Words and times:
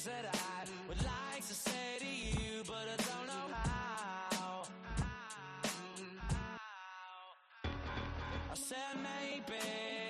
Things 0.00 0.16
that 0.16 0.34
I 0.34 0.88
would 0.88 0.98
like 0.98 1.46
to 1.46 1.54
say 1.54 1.98
to 1.98 2.06
you, 2.06 2.62
but 2.66 2.74
I 2.74 2.96
don't 2.96 3.26
know 3.26 3.54
how. 3.54 4.62
I 8.50 8.54
said 8.54 8.96
maybe 9.02 10.09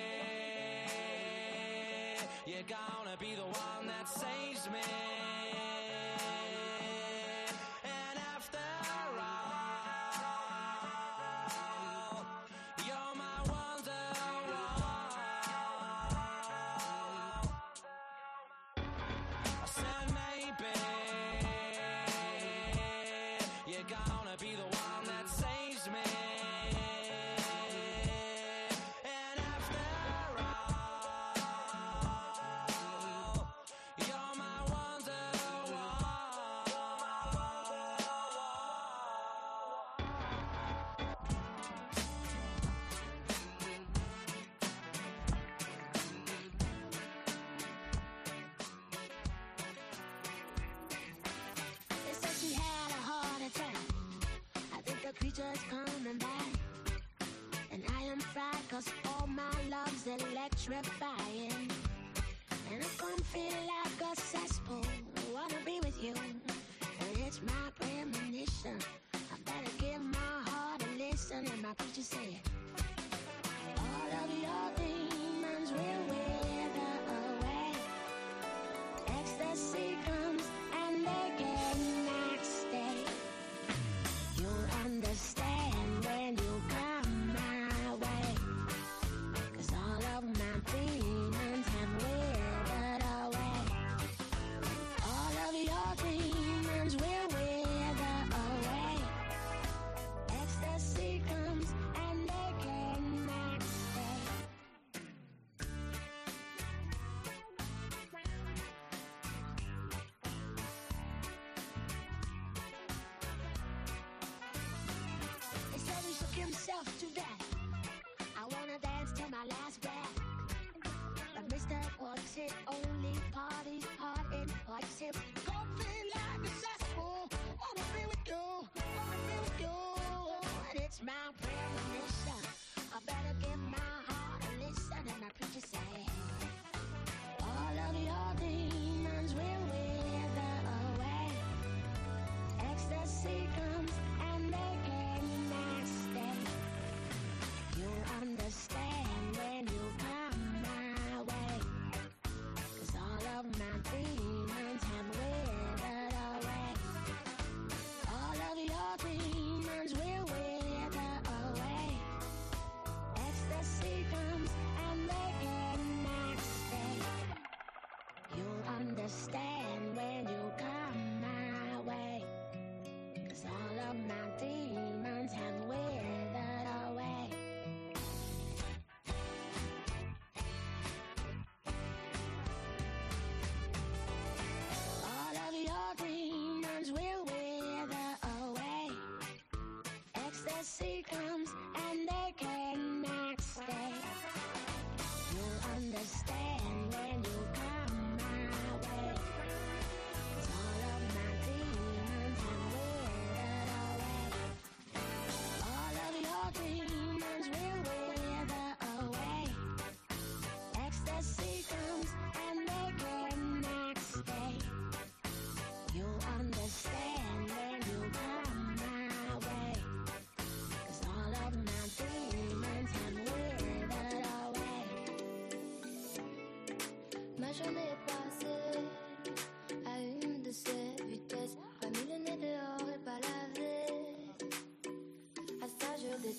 likes 125.01 125.40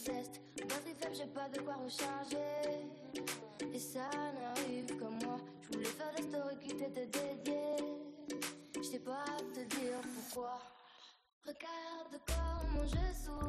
zeste. 0.03 0.41
Batterie 0.57 0.95
faible, 0.99 1.15
j'ai 1.15 1.27
pas 1.27 1.49
de 1.49 1.61
quoi 1.61 1.75
recharger. 1.75 2.37
Et 3.73 3.79
ça 3.79 4.11
n'arrive 4.35 4.99
qu'à 4.99 5.09
moi. 5.25 5.37
Je 5.63 5.69
voulais 5.69 5.85
faire 5.85 6.13
la 6.17 6.23
story 6.23 6.57
qui 6.61 6.77
t'était 6.77 7.07
dédiée. 7.07 7.77
Je 8.77 8.83
sais 8.83 8.99
pas 8.99 9.25
te 9.55 9.61
dire 9.61 10.01
pourquoi. 10.15 10.59
Regarde 11.47 12.21
comment 12.27 12.85
je 12.85 13.15
souris. 13.25 13.42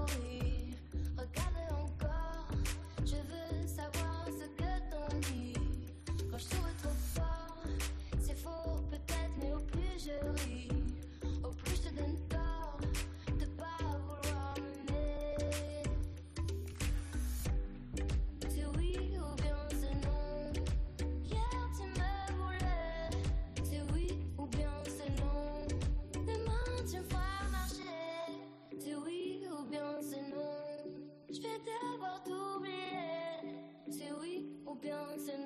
Je 31.43 31.49
vais 31.49 31.59
t'avoir 31.65 32.23
oublié. 32.55 33.59
C'est 33.89 34.13
oui 34.21 34.47
ou 34.65 34.75
bien 34.75 34.95
c'est 35.17 35.37
non. 35.39 35.42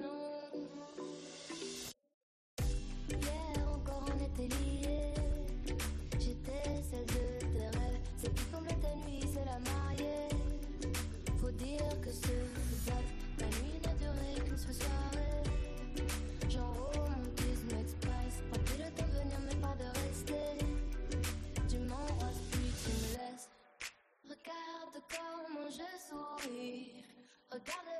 soy. 26.10 27.04
I 27.52 27.58
gotta 27.58 27.97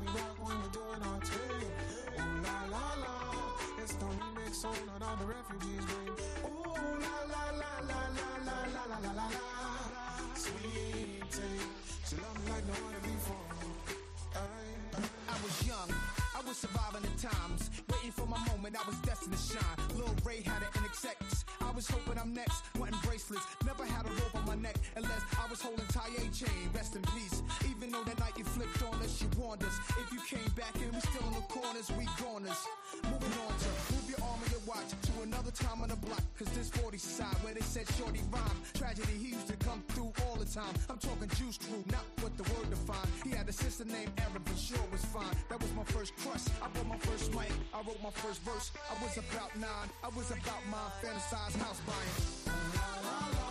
we 0.00 0.06
rock 0.08 0.36
when 0.38 0.56
we're 0.60 0.72
la 2.44 2.58
la 2.70 2.86
la, 3.04 3.14
it's 3.82 3.94
the 3.94 4.04
remix 4.04 4.64
on 4.64 4.76
all 5.02 5.16
the 5.16 5.26
refugees. 5.26 5.97
wrote 47.88 48.02
my 48.02 48.10
first 48.10 48.42
verse. 48.42 48.70
I 48.90 49.02
was 49.02 49.16
about 49.16 49.56
nine. 49.56 49.88
I 50.04 50.08
was 50.08 50.30
about 50.30 50.62
my 50.70 50.76
Fantasized 51.00 51.56
house 51.56 51.80
buying. 51.86 52.14
La, 52.46 53.10
la, 53.10 53.28
la. 53.32 53.48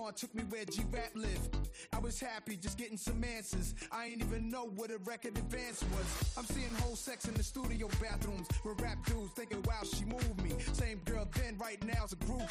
Khan 0.00 0.14
took 0.14 0.34
me 0.34 0.42
where 0.48 0.64
G-Rap 0.64 1.10
lived. 1.14 1.68
I 1.92 1.98
was 1.98 2.18
happy 2.18 2.56
just 2.56 2.78
getting 2.78 2.96
some 2.96 3.22
answers. 3.22 3.74
I 3.92 4.06
ain't 4.06 4.22
even 4.22 4.48
know 4.48 4.64
what 4.76 4.90
a 4.90 4.98
record 5.04 5.36
advance 5.36 5.84
was. 5.92 6.34
I'm 6.38 6.44
seeing 6.46 6.70
whole 6.80 6.96
sex 6.96 7.26
in 7.26 7.34
the 7.34 7.42
studio 7.42 7.88
bathrooms 8.00 8.46
where 8.62 8.74
rap 8.76 9.04
dudes 9.04 9.32
thinking, 9.32 9.62
wow, 9.66 9.82
she 9.84 10.04
moved 10.06 10.42
me. 10.42 10.52
Same 10.72 10.98
girl 11.04 11.28
then, 11.36 11.58
right 11.58 11.78
now's 11.84 12.12
a 12.12 12.16
groovy. 12.16 12.48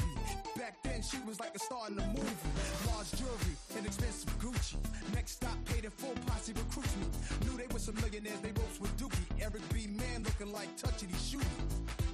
Back 0.57 0.83
then, 0.83 1.01
she 1.01 1.17
was 1.25 1.39
like 1.39 1.55
a 1.55 1.59
star 1.59 1.87
in 1.87 1.97
a 1.97 2.07
movie. 2.07 2.49
Large 2.87 3.11
jewelry 3.17 3.55
and 3.77 3.85
expensive 3.85 4.37
Gucci. 4.39 4.77
Next 5.15 5.31
stop, 5.33 5.57
paid 5.65 5.85
a 5.85 5.89
full 5.89 6.15
posse 6.27 6.53
recruits 6.53 6.95
me. 6.97 7.07
Knew 7.45 7.57
they 7.57 7.67
were 7.73 7.79
some 7.79 7.95
millionaires, 7.95 8.39
they 8.41 8.51
ropes 8.51 8.79
with 8.79 8.95
Dookie. 8.97 9.41
Eric 9.41 9.63
B. 9.73 9.87
Man 9.87 10.23
looking 10.23 10.53
like 10.53 10.69
touchy 10.77 11.07
shooty. 11.07 11.45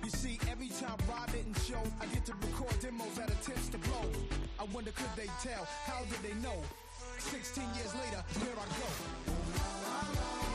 You 0.01 0.09
see, 0.11 0.39
every 0.49 0.69
time 0.69 0.97
Rob 1.09 1.29
didn't 1.31 1.59
show, 1.59 1.81
I 1.99 2.05
get 2.07 2.25
to 2.27 2.33
record 2.33 2.79
demos 2.79 3.19
at 3.19 3.29
attempts 3.29 3.69
to 3.69 3.77
blow. 3.79 4.05
I 4.59 4.63
wonder 4.73 4.91
could 4.91 5.09
they 5.15 5.29
tell? 5.43 5.65
How 5.85 6.03
did 6.05 6.19
they 6.23 6.33
know? 6.41 6.55
16 7.17 7.63
years 7.75 7.93
later, 7.95 8.23
here 8.39 8.55
I 8.57 8.65
go. 8.79 10.54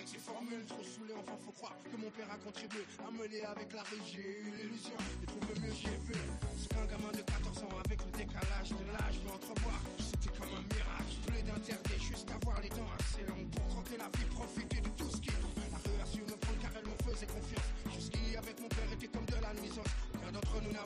avec 0.00 0.08
ces 0.08 0.24
formules 0.24 0.64
trop 0.64 0.80
saoulées. 0.80 1.12
Enfin, 1.12 1.36
faut 1.44 1.52
croire 1.52 1.76
que 1.84 1.96
mon 2.00 2.08
père 2.16 2.32
a 2.32 2.38
contribué 2.40 2.80
à 3.04 3.10
me 3.12 3.28
lier 3.28 3.44
avec 3.44 3.68
la 3.76 3.84
régie. 3.84 4.16
J'ai 4.16 4.40
eu 4.40 4.48
l'illusion 4.56 4.96
de 4.96 5.26
trouver 5.28 5.60
mieux, 5.60 5.74
j'ai 5.76 5.96
vu. 6.08 6.16
C'est 6.56 6.72
qu'un 6.72 6.88
gamin 6.88 7.12
de 7.12 7.20
14 7.20 7.68
ans 7.68 7.76
avec 7.84 8.00
le 8.00 8.12
décalage 8.16 8.72
de 8.72 8.84
l'âge 8.96 9.20
peut 9.20 9.28
entrevoir. 9.36 9.80
C'était 10.00 10.32
comme 10.40 10.56
un 10.56 10.64
miracle. 10.72 11.12
Plus 11.28 11.42
d'interdit, 11.44 12.00
juste 12.00 12.28
avoir 12.32 12.56
les 12.64 12.72
dents 12.72 12.88
assez 12.96 13.22
longues 13.28 13.50
pour 13.52 13.66
croquer 13.68 13.98
la 14.00 14.08
vie, 14.16 14.28
profiter 14.32 14.80
de 14.80 14.88
tout 14.96 15.10
ce 15.12 15.20
qui. 15.20 15.36
La 15.68 15.76
rue 15.84 16.00
a 16.00 16.06
su 16.08 16.24
me 16.24 16.36
prendre 16.40 16.60
car 16.64 16.72
elle 16.80 16.88
me 16.88 16.96
faisait 17.04 17.28
confiance. 17.28 17.68
Jusqu'ici 17.92 18.36
avec 18.40 18.56
mon 18.56 18.72
père 18.72 18.88
était 18.96 19.12
comme 19.12 19.28
de 19.28 19.36
la 19.36 19.52
nuisance. 19.52 19.92
Aucun 20.16 20.32
d'entre 20.32 20.56
nous 20.64 20.72
n'a 20.72 20.84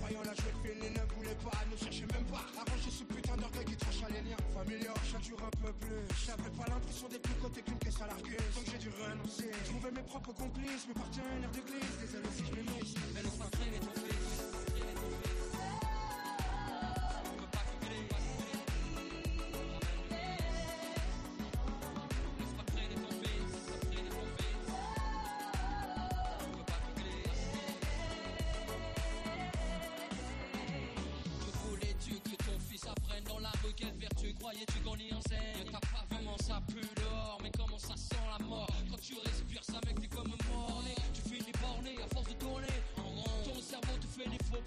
Voyant 0.00 0.22
la 0.22 0.34
jouer 0.34 0.54
fine, 0.62 0.82
il 0.84 0.92
ne 0.92 1.04
voulait 1.14 1.38
pas, 1.42 1.58
ne 1.70 1.76
cherchait 1.76 2.06
même 2.12 2.24
pas. 2.30 2.44
Arranger 2.60 2.90
ce 2.90 3.04
putain 3.04 3.36
d'orgueil 3.36 3.64
qui 3.64 3.76
tranche 3.76 4.02
à 4.04 4.08
les 4.12 4.22
liens. 4.28 4.36
Chaque 5.10 5.24
jour 5.24 5.38
un 5.40 5.50
peu 5.64 5.72
plus. 5.72 6.04
J'avais 6.26 6.50
pas 6.56 6.66
l'impression 6.68 7.08
d'être 7.08 7.22
plus 7.22 7.34
côté 7.34 7.62
qu'une 7.62 7.78
caisse 7.78 8.00
à 8.00 8.06
l'argueuse. 8.06 8.54
Donc 8.54 8.64
j'ai 8.70 8.78
dû 8.78 8.90
renoncer. 8.90 9.50
Trouver 9.64 9.90
mes 9.90 10.02
propres 10.02 10.32
complices, 10.32 10.86
mes 10.88 10.94
partenaires 10.94 11.50
d'église. 11.52 11.94
Désolé 12.00 12.28
si 12.34 12.44
je 12.46 12.52
mets. 12.52 12.64
Mais 13.14 13.22
laisse 13.22 13.38
pas 13.38 13.50
traîner 13.50 13.78
ton 13.80 14.03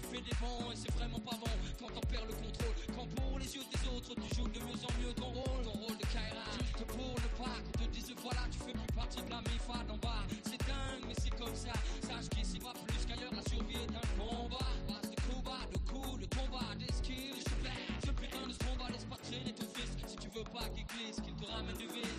fait 0.08 0.20
des 0.24 0.30
des 0.30 0.36
bons 0.40 0.72
Et 0.72 0.76
c'est 0.76 0.92
vraiment 0.92 1.20
pas 1.20 1.36
bon. 1.36 1.52
Quand 1.78 1.92
t'en 1.92 2.04
perds 2.08 2.26
le 2.26 2.34
contrôle 2.34 2.74
Quand 2.96 3.08
pour 3.14 3.38
les 3.38 3.50
yeux 3.54 3.64
des 3.68 3.82
autres 3.88 4.12
tu 4.14 4.28
joues 4.34 4.48
de 4.48 4.60
mieux 4.60 4.80
en 4.80 4.92
mieux 5.00 5.12
ton 5.14 5.30
rôle. 5.30 5.62
Ton 5.64 5.76
rôle 5.76 5.96
de 5.98 6.06
Kaira 6.08 6.48
Que 6.76 6.84
pour 6.84 7.14
pas 7.38 7.58
qu'on 7.60 7.84
te 7.84 7.90
dise 7.92 8.12
voilà 8.22 8.42
tu 8.50 8.58
fais 8.58 8.72
plus 8.72 8.92
partie 8.96 9.22
de 9.22 9.30
la 9.30 9.40
MIFA 9.40 9.78
d'en 9.88 9.98
bas. 9.98 10.24
C'est 10.44 10.60
dingue 10.64 11.04
mais 11.06 11.14
c'est 11.18 11.34
comme 11.36 11.54
ça. 11.54 11.72
Sache 12.02 12.28
qu'ici 12.30 12.58
va 12.58 12.72
plus 12.86 13.04
qu'ailleurs 13.06 13.34
la 13.34 13.44
survie 13.48 13.76
est 13.76 13.94
un 13.94 14.06
combat. 14.16 14.72
Base 14.88 15.10
de 15.10 15.16
coups 15.22 15.44
bas, 15.44 15.64
de 15.72 15.78
coups, 15.90 16.18
de 16.20 16.28
combats, 16.34 16.74
d'esquive, 16.78 17.36
de 17.36 17.44
chevet 17.44 17.78
Ce 18.04 18.10
putain 18.10 18.44
de 18.48 18.56
combat 18.64 18.88
laisse 18.90 19.04
pas 19.04 19.20
traîner 19.22 19.52
ton 19.52 19.68
fils. 19.74 19.92
Si 20.06 20.16
tu 20.16 20.28
veux 20.34 20.44
pas 20.44 20.66
qu'il 20.74 20.86
glisse, 20.86 21.20
qu'il 21.20 21.34
te 21.36 21.46
ramène 21.46 21.76
du 21.76 21.86
vice 21.86 22.17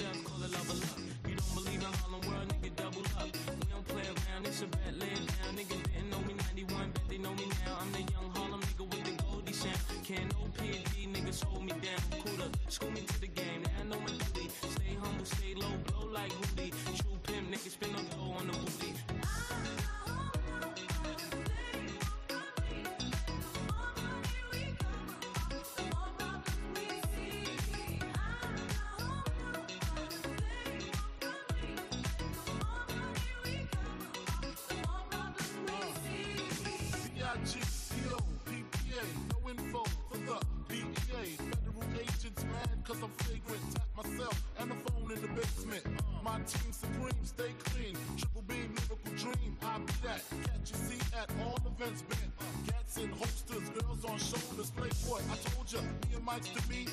up. 0.00 0.31
PPA, 37.42 39.02
no 39.32 39.50
info 39.50 39.82
for 40.08 40.16
the 40.16 40.38
DEA. 40.68 41.36
Federal 41.36 42.00
agents 42.00 42.44
mad 42.44 42.84
cause 42.84 43.02
I'm 43.02 43.10
flagrant. 43.18 43.74
Tap 43.74 43.88
myself 43.96 44.42
and 44.60 44.70
the 44.70 44.74
phone 44.74 45.10
in 45.10 45.22
the 45.22 45.28
basement. 45.28 45.82
My 46.22 46.38
team 46.46 46.72
supreme, 46.72 47.24
stay 47.24 47.50
clean. 47.64 47.96
Triple 48.16 48.42
B, 48.42 48.54
miracle 48.54 49.12
dream. 49.16 49.56
I 49.60 49.78
be 49.78 49.92
that. 50.04 50.22
Catch 50.44 50.70
a 50.70 50.76
seat 50.76 51.04
at 51.18 51.30
all 51.44 51.58
events 51.66 52.02
bent. 52.02 52.32
Gats 52.68 52.96
in 52.98 53.10
holsters, 53.10 53.68
girls 53.70 54.04
on 54.04 54.18
shoulders. 54.18 54.70
Playboy, 54.70 55.20
I 55.32 55.36
told 55.50 55.72
ya, 55.72 55.80
me 55.80 56.14
and 56.14 56.24
Mike's 56.24 56.48
to 56.48 56.70
me. 56.70 56.86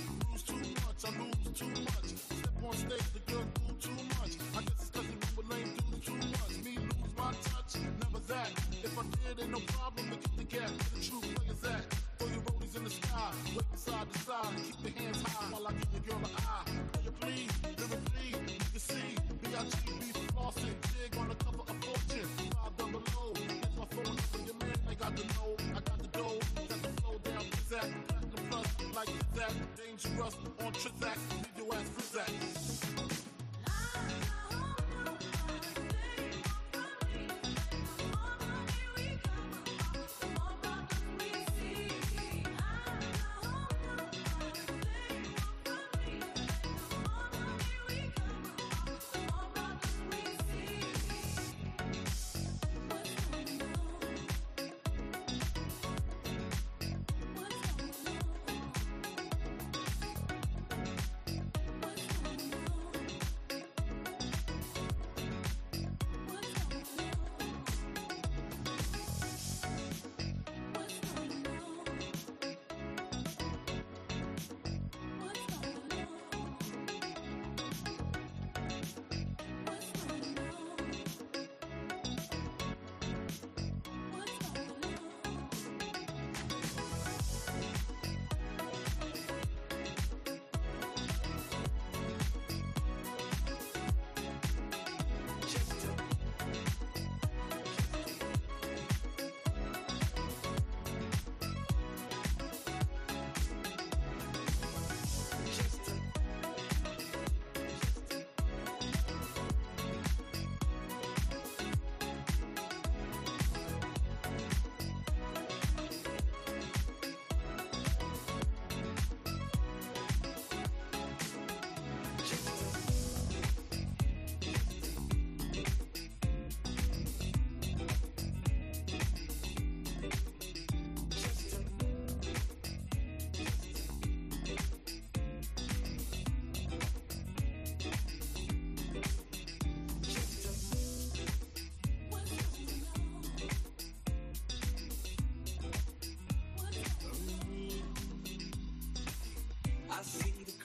Dangerous 29.78 30.36
on 30.64 30.72
Trizak, 30.74 31.09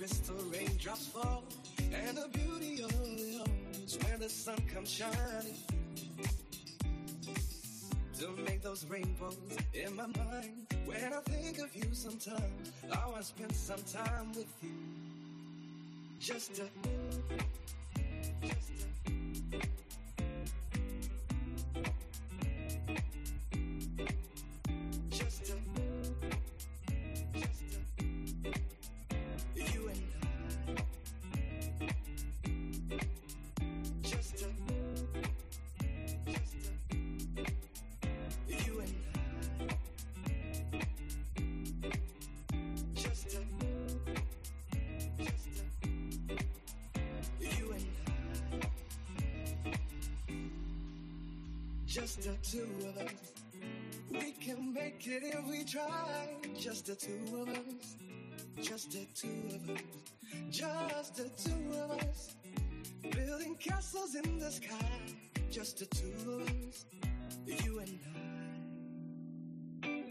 crystal 0.04 0.36
raindrops 0.52 1.06
fall, 1.06 1.44
and 1.78 2.14
the 2.18 2.28
beauty 2.28 2.82
of 2.82 2.90
it 2.90 3.40
all 3.40 3.82
is 3.82 3.98
when 4.02 4.20
the 4.20 4.28
sun 4.28 4.58
comes 4.70 4.90
shining 4.90 5.56
to 8.18 8.28
make 8.42 8.60
those 8.62 8.84
rainbows 8.90 9.38
in 9.72 9.96
my 9.96 10.04
mind. 10.04 10.66
When 10.84 10.98
I 10.98 11.20
think 11.20 11.58
of 11.58 11.74
you 11.74 11.88
sometimes, 11.94 12.72
oh, 12.92 13.00
I 13.02 13.06
want 13.06 13.16
to 13.16 13.24
spend 13.24 13.52
some 13.54 13.80
time 13.90 14.28
with 14.36 14.52
you. 14.62 14.74
Just 16.20 16.56
to, 16.56 16.64
two 52.54 52.88
of 52.88 52.96
us. 52.98 53.32
We 54.10 54.30
can 54.32 54.72
make 54.72 55.04
it 55.08 55.24
if 55.24 55.44
we 55.50 55.64
try. 55.64 56.28
Just 56.56 56.86
the 56.86 56.94
two 56.94 57.42
of 57.42 57.48
us. 57.48 57.96
Just 58.62 58.92
the 58.92 59.06
two 59.12 59.56
of 59.56 59.70
us. 59.70 59.82
Just 60.50 61.16
the 61.16 61.28
two 61.30 61.72
of 61.82 61.90
us. 61.90 62.36
Building 63.10 63.56
castles 63.56 64.14
in 64.14 64.38
the 64.38 64.52
sky. 64.52 65.00
Just 65.50 65.80
the 65.80 65.86
two 65.86 66.12
of 66.28 66.48
us. 66.68 66.86
You 67.44 67.80
and 67.80 67.98
I. 69.82 70.04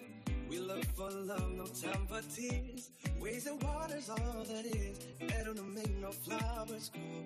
We 0.49 0.59
look 0.59 0.85
for 0.97 1.09
love, 1.11 1.49
no 1.51 1.65
time 1.67 2.05
for 2.07 2.21
tears. 2.35 2.91
Ways 3.21 3.47
and 3.47 3.63
water's 3.63 4.09
all 4.09 4.43
that 4.49 4.65
is. 4.65 4.99
Better 5.29 5.53
to 5.53 5.63
make 5.63 5.97
no 5.97 6.11
flowers 6.11 6.89
grow. 6.89 7.23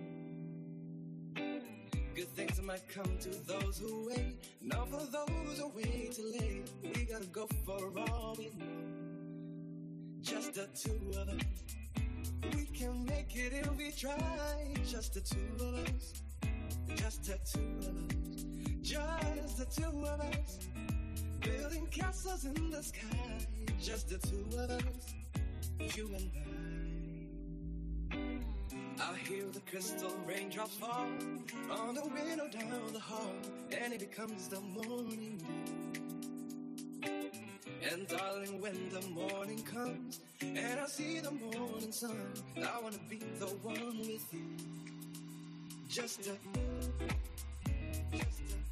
Good 2.14 2.30
things 2.36 2.62
might 2.62 2.88
come 2.88 3.18
to 3.22 3.30
those 3.30 3.80
who 3.80 4.10
wait. 4.10 4.47
Not 4.68 4.90
for 4.90 4.98
those 4.98 5.60
who 5.60 5.72
wait 5.74 6.12
too 6.12 6.34
late. 6.38 6.70
We 6.84 7.06
gotta 7.06 7.26
go 7.28 7.48
for 7.66 7.90
all 8.12 8.36
we 8.38 8.48
know. 8.58 8.66
Just 10.22 10.56
the 10.56 10.68
two 10.76 11.00
of 11.12 11.30
us. 11.30 11.42
We 12.54 12.66
can 12.66 13.06
make 13.06 13.34
it 13.38 13.54
if 13.54 13.78
we 13.78 13.92
try. 13.92 14.76
Just 14.86 15.14
the 15.14 15.22
two 15.22 15.40
of 15.64 15.76
us. 15.76 16.22
Just 16.96 17.24
the 17.24 17.40
two 17.50 17.88
of 17.88 17.96
us. 17.96 18.44
Just 18.82 19.58
the 19.58 19.66
two 19.82 20.06
of 20.06 20.20
us. 20.20 20.60
Building 21.40 21.88
castles 21.90 22.44
in 22.44 22.70
the 22.70 22.84
sky. 22.84 23.48
Just 23.82 24.10
the 24.10 24.18
two 24.18 24.46
of 24.58 24.70
us. 24.70 25.96
You 25.96 26.08
and 26.08 26.30
I. 26.36 26.47
Hear 29.28 29.44
the 29.52 29.60
crystal 29.70 30.16
raindrops 30.26 30.76
fall 30.78 31.06
on 31.70 31.96
the 31.96 32.02
window 32.02 32.48
down 32.48 32.94
the 32.94 33.00
hall, 33.00 33.34
and 33.78 33.92
it 33.94 34.00
becomes 34.00 34.48
the 34.48 34.62
morning. 34.62 35.42
And 37.92 38.08
darling, 38.08 38.62
when 38.62 38.88
the 38.88 39.02
morning 39.10 39.62
comes 39.64 40.22
and 40.40 40.80
I 40.80 40.86
see 40.86 41.20
the 41.20 41.32
morning 41.32 41.92
sun, 41.92 42.16
I 42.56 42.80
wanna 42.82 43.00
be 43.10 43.20
the 43.38 43.48
one 43.48 44.00
with 44.00 44.34
you. 44.34 44.46
Just 45.90 46.28
a, 46.28 46.38
just 48.16 48.38
to. 48.38 48.67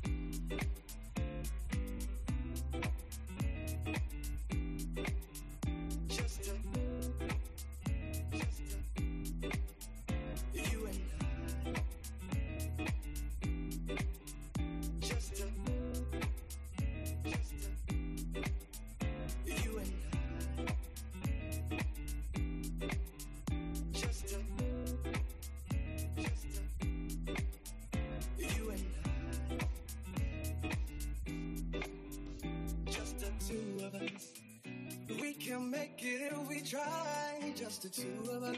Just 37.56 37.84
the 37.84 37.90
two 37.90 38.32
of 38.32 38.44
us. 38.44 38.58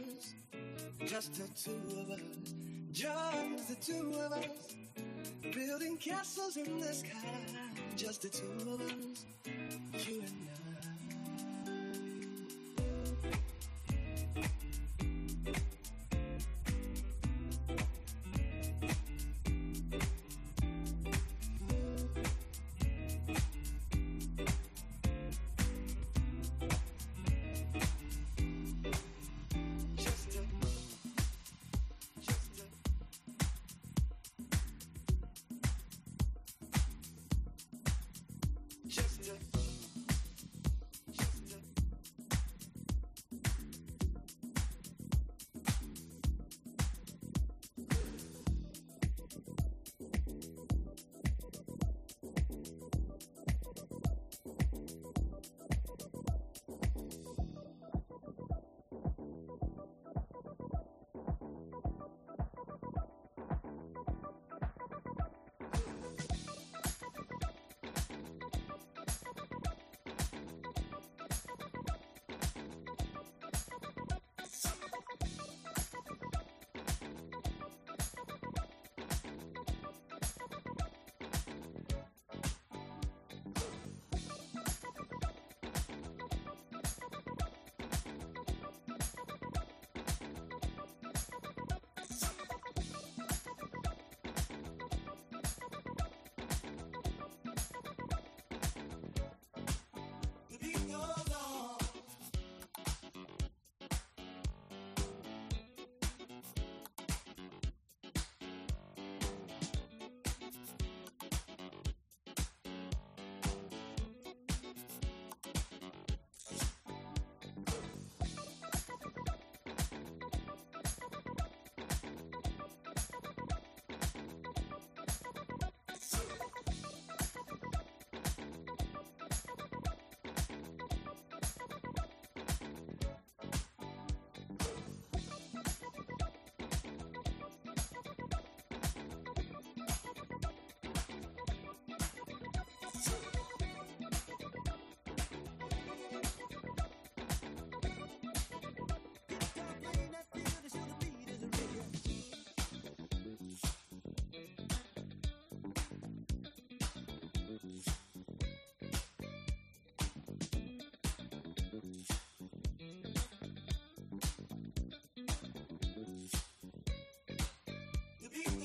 Just 1.06 1.34
the 1.36 1.48
two 1.56 2.00
of 2.02 2.12
us. 2.12 2.22
Just 2.92 3.68
the 3.70 3.76
two 3.76 4.14
of 4.20 4.32
us. 4.34 4.76
Building 5.54 5.98
castles 5.98 6.58
in 6.58 6.80
the 6.80 6.94
sky. 6.94 7.10
Just 7.96 8.24
the 8.24 8.30
two 8.30 8.46
of 8.62 8.82
us. 8.82 9.26
You 10.08 10.22
and 10.22 10.50
I. 10.54 10.57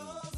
Oh. 0.00 0.31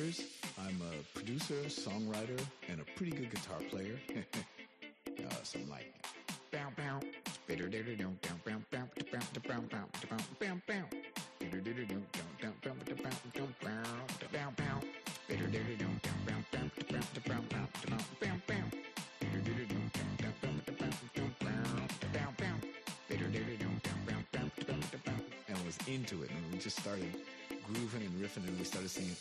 Rodgers. 0.00 0.22
I'm 0.58 0.80
a 0.80 1.18
producer, 1.18 1.54
songwriter, 1.66 2.40
and 2.68 2.80
a 2.80 2.84
pretty 2.96 3.12
good 3.12 3.30
guitar 3.30 3.58
player. 3.68 3.98
uh, 4.16 5.34
something 5.42 5.68
like 5.68 5.92
bow 6.50 6.68
bow. 6.76 7.00
And 25.48 25.66
was 25.66 25.78
into 25.88 26.22
it, 26.22 26.30
and 26.30 26.52
we 26.52 26.58
just 26.58 26.78
started 26.80 27.12
grooving 27.66 28.02
and 28.02 28.20
riffing, 28.20 28.46
and 28.48 28.58
we 28.58 28.64
started 28.64 28.90
singing. 28.90 29.16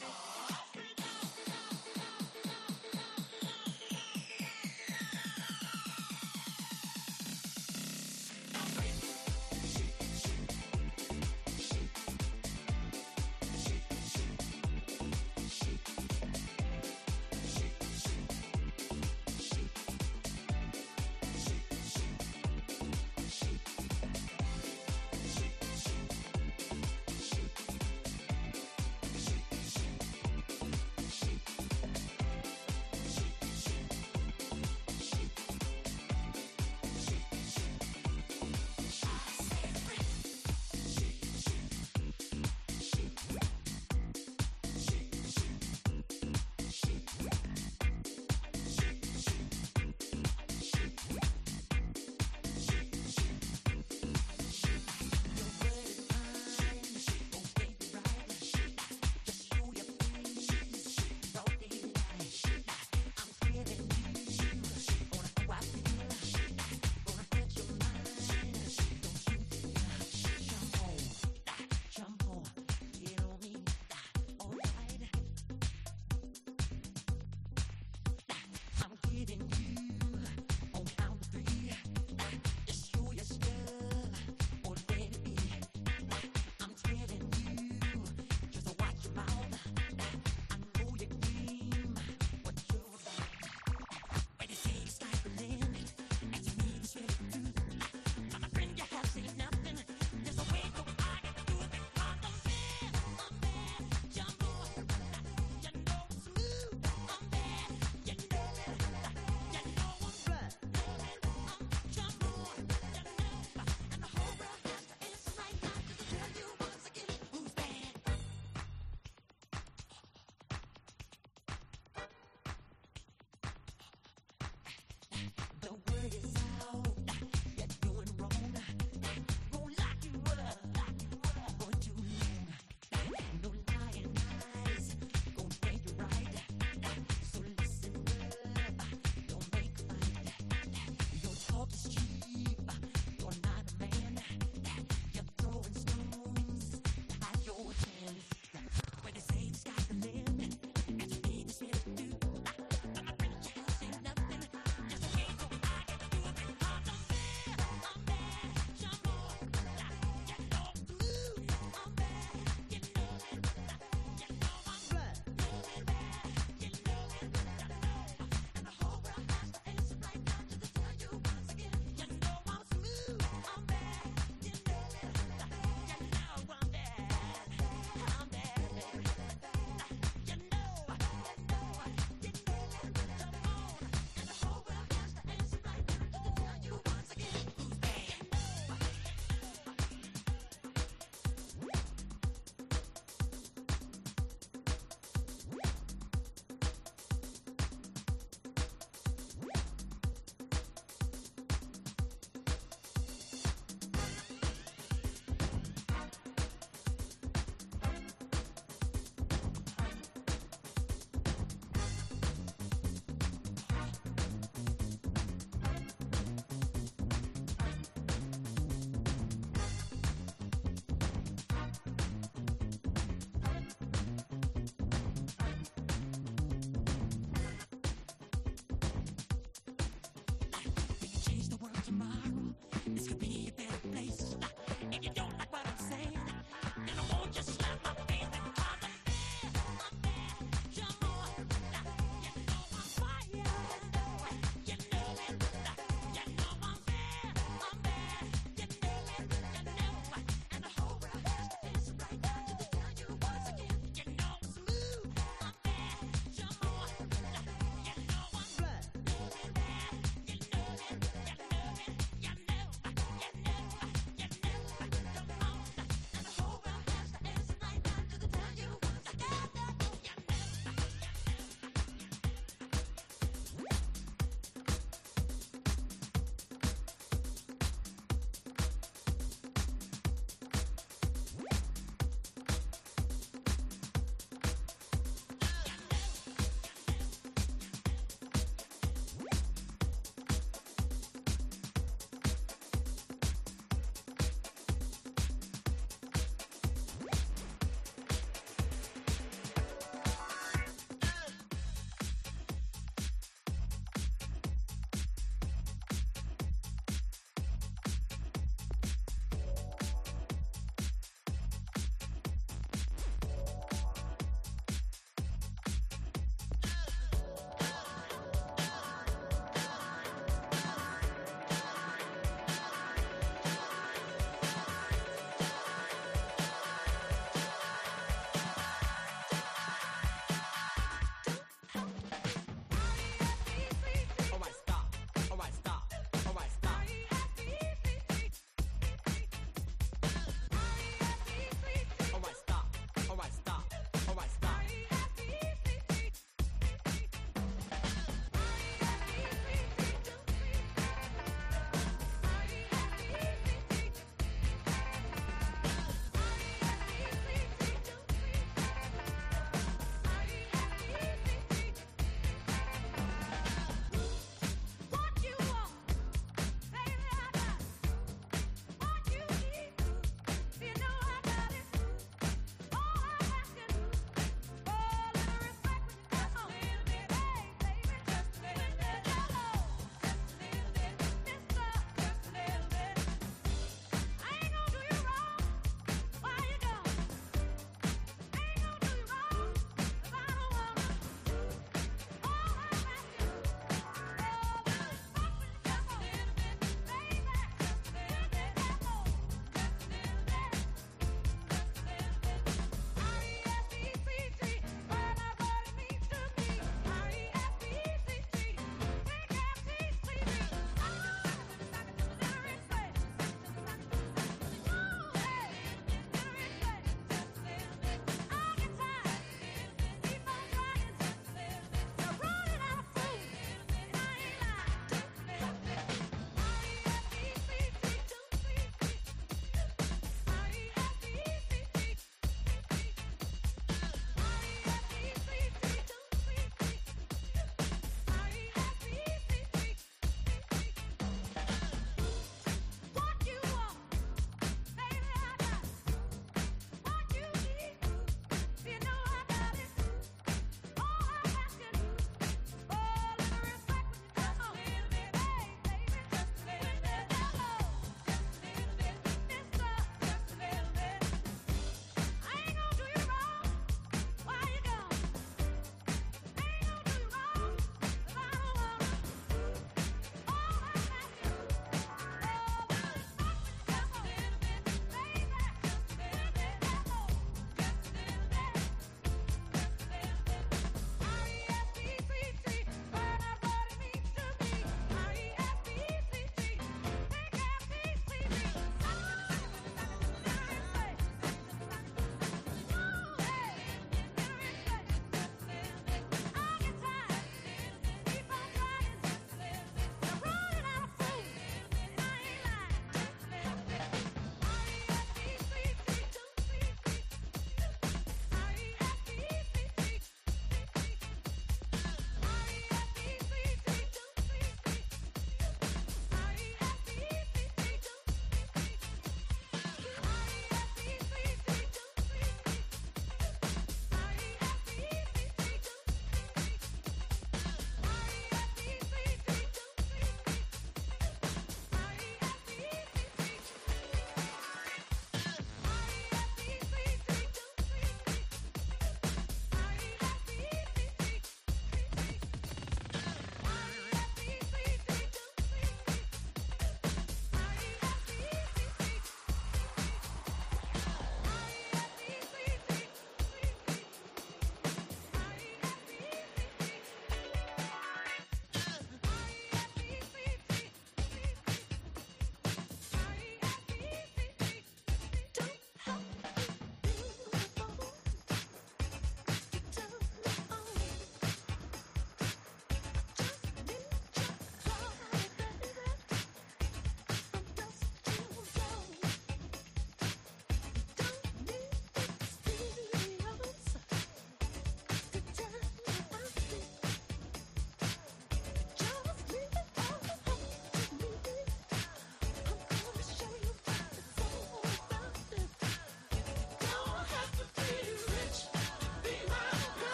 niggas. 126.10 126.78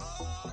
Oh. 0.00 0.47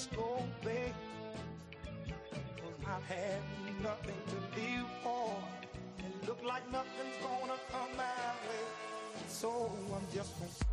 Frisco 0.00 0.42
Bay. 0.64 0.92
Cause 2.56 2.80
I've 2.86 3.04
had 3.04 3.42
nothing 3.82 4.14
to 4.28 4.60
live 4.60 4.86
for. 5.02 5.36
It 5.98 6.28
look 6.28 6.42
like 6.42 6.64
nothing's 6.72 7.16
gonna 7.22 7.58
come 7.70 7.96
my 7.96 8.02
way. 8.48 8.64
So 9.28 9.70
I'm 9.94 10.06
just 10.14 10.32
gonna 10.38 10.69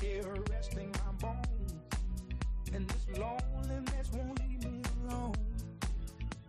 here 0.00 0.34
resting 0.50 0.90
my 0.92 1.12
bones, 1.20 1.74
and 2.72 2.88
this 2.88 3.18
loneliness 3.18 4.10
won't 4.12 4.38
leave 4.40 4.64
me 4.64 4.82
alone. 5.08 5.34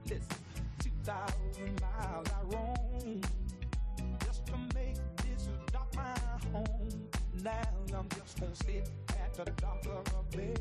Listen, 0.05 0.37
2,000 0.79 1.81
miles 1.81 2.27
I 2.29 2.55
roam 2.55 3.21
just 4.23 4.45
to 4.45 4.57
make 4.75 4.97
this 5.17 5.49
dock 5.71 5.95
my 5.95 6.13
home. 6.53 7.09
Now 7.43 7.61
I'm 7.97 8.07
just 8.09 8.39
gonna 8.39 8.55
sit 8.55 8.89
at 9.09 9.33
the 9.33 9.51
dock 9.59 9.83
of 9.85 10.13
a 10.13 10.37
bay, 10.37 10.53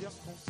So 0.00 0.49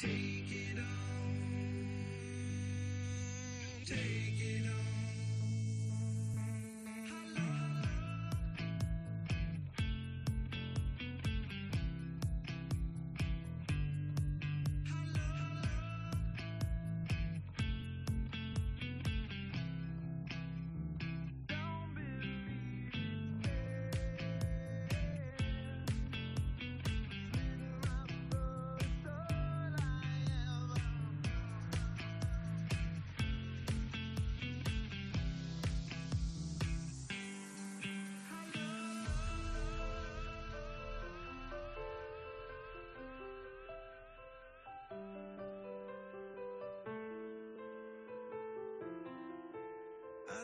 Take 0.00 0.10
it 0.50 0.78
on. 0.78 0.84
Take 3.84 4.40
it 4.40 4.64
on. 4.66 4.89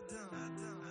done. 0.09 0.19
I 0.33 0.49
done. 0.61 0.86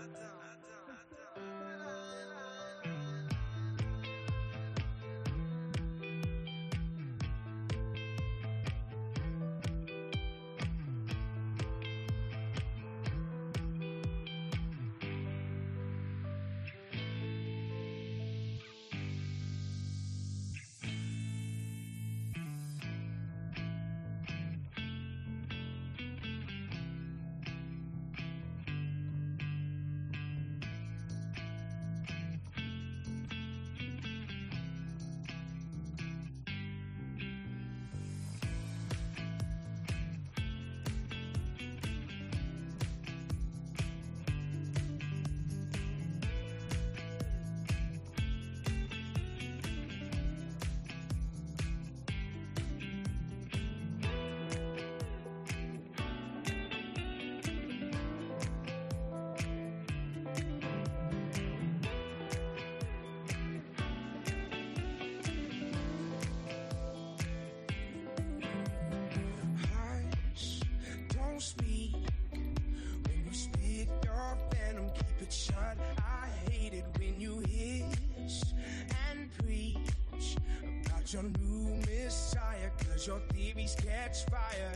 Your 81.16 81.24
new 81.40 81.80
messiah, 81.88 82.70
cause 82.78 83.08
your 83.08 83.20
theories 83.32 83.74
catch 83.80 84.26
fire. 84.26 84.74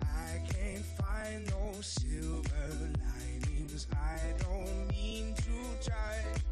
I 0.00 0.38
can't 0.50 0.84
find 0.84 1.46
no 1.50 1.72
silver 1.82 2.68
linings. 2.80 3.86
I 3.92 4.18
don't 4.42 4.88
mean 4.88 5.34
to 5.34 5.90
try. 5.90 6.51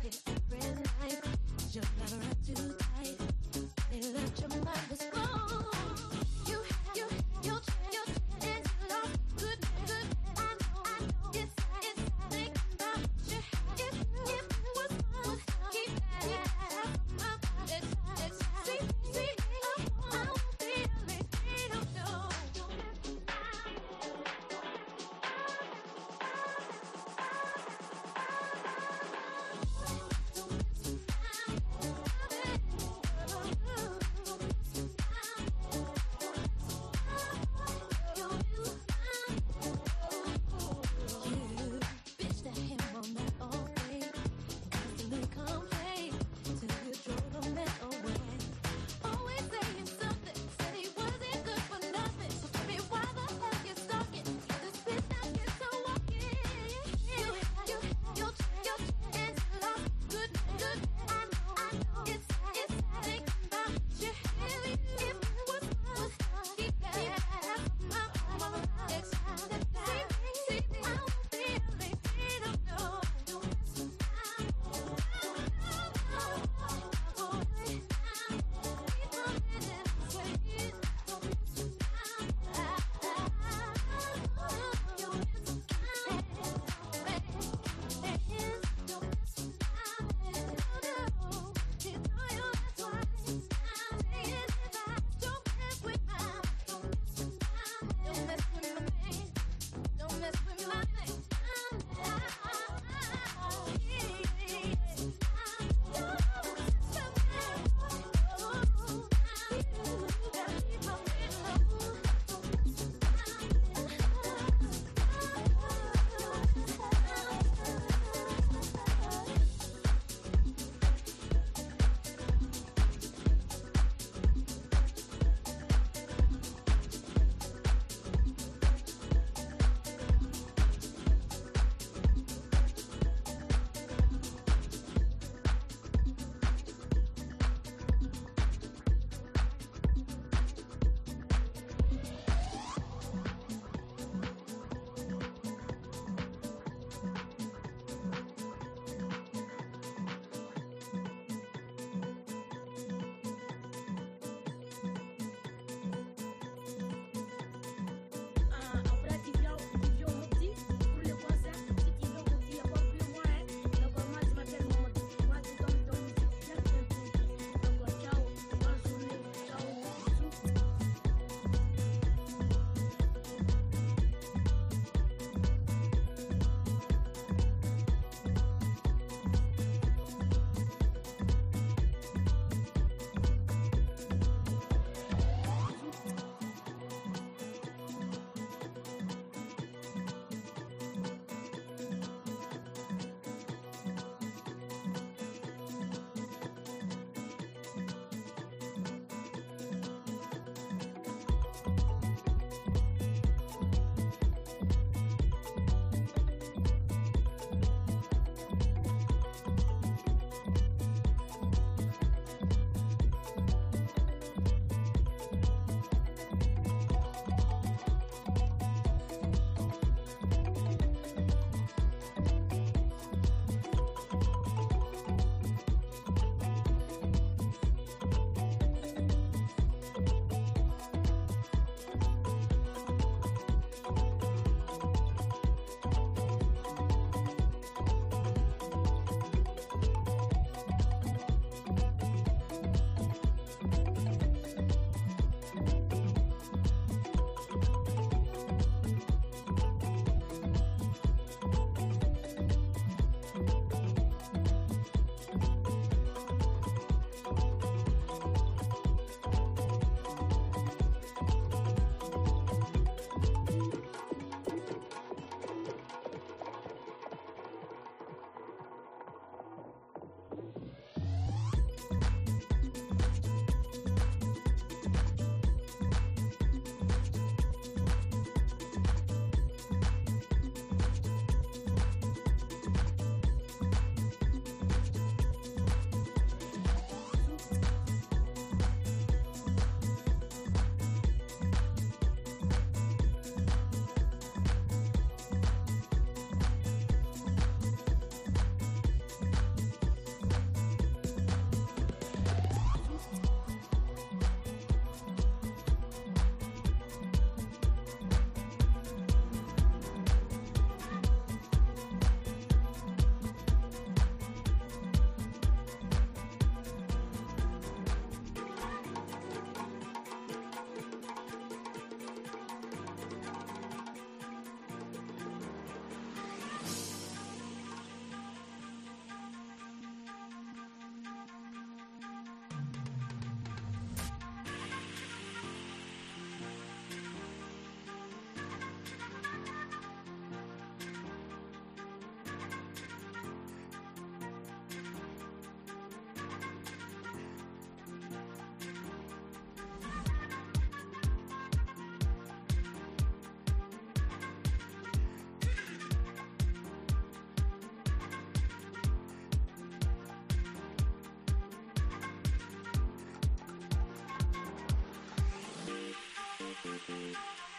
still 0.00 0.21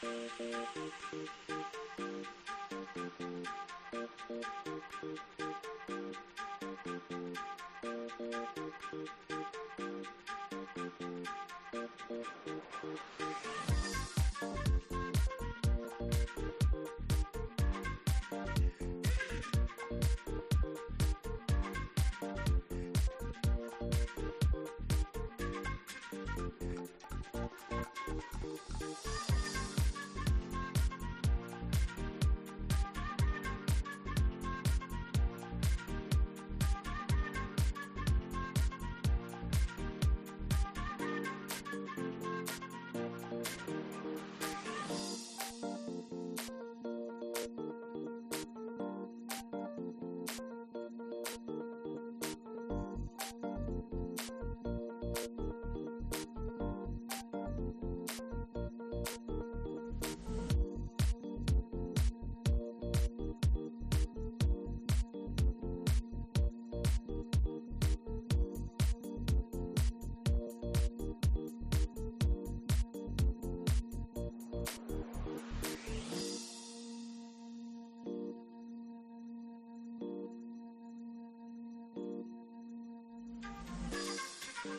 Thank 0.03 0.41
you. 8.57 8.62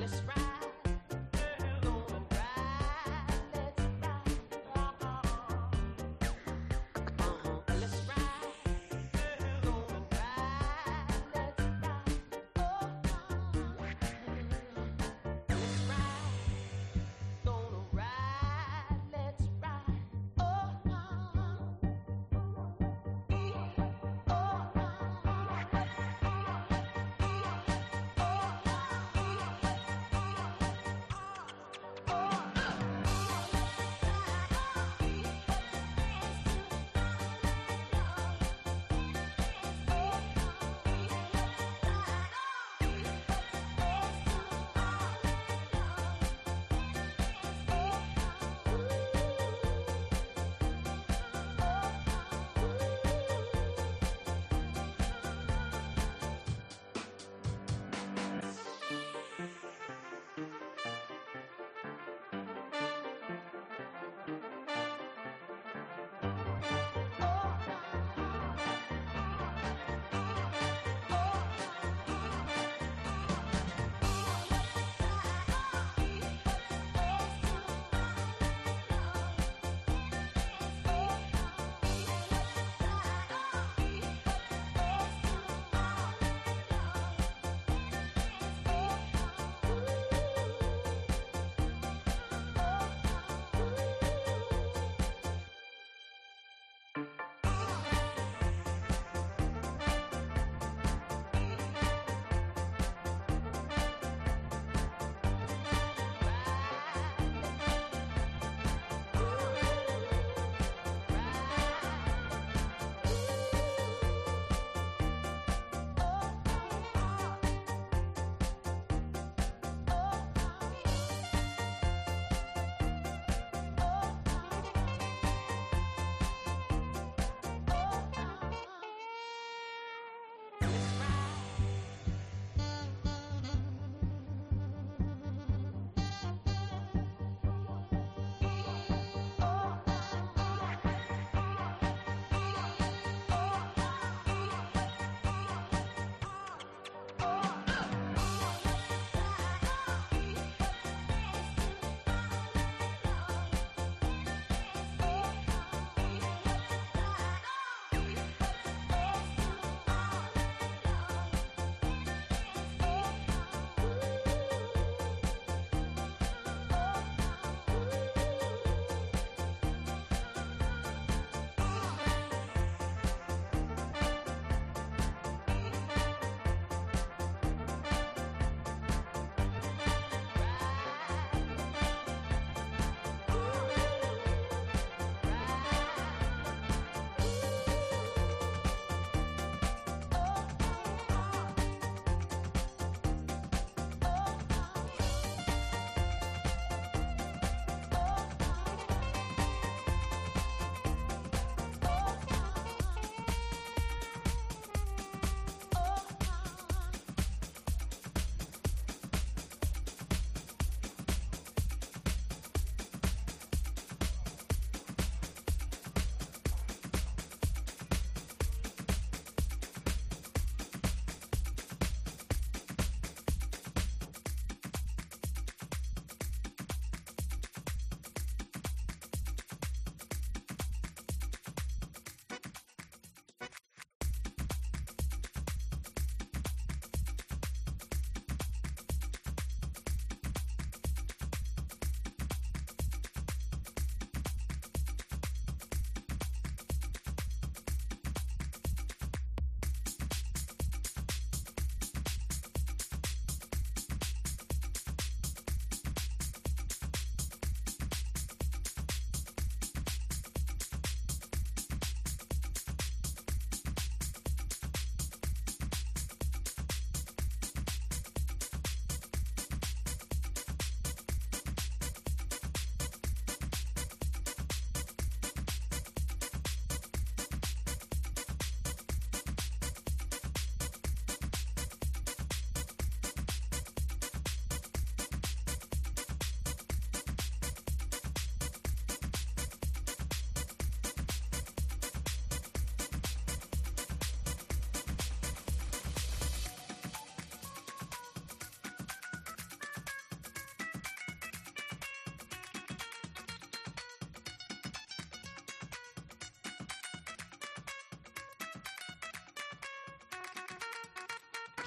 Let's 0.00 0.22
ride. 0.26 0.49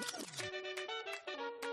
Thank 0.05 0.27
you. 1.63 1.72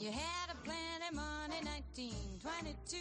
You 0.00 0.10
had 0.10 0.48
a 0.50 0.56
plenty 0.64 1.14
money, 1.14 1.60
1922. 1.62 2.96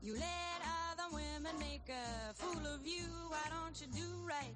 You 0.00 0.14
let 0.14 0.60
other 0.92 1.10
women 1.12 1.58
make 1.58 1.90
a 1.90 2.32
fool 2.34 2.64
of 2.72 2.86
you. 2.86 3.02
Why 3.30 3.42
don't 3.50 3.74
you 3.80 3.88
do 3.88 4.06
right? 4.24 4.54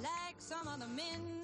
Like 0.00 0.36
some 0.38 0.68
other 0.68 0.86
men 0.86 1.37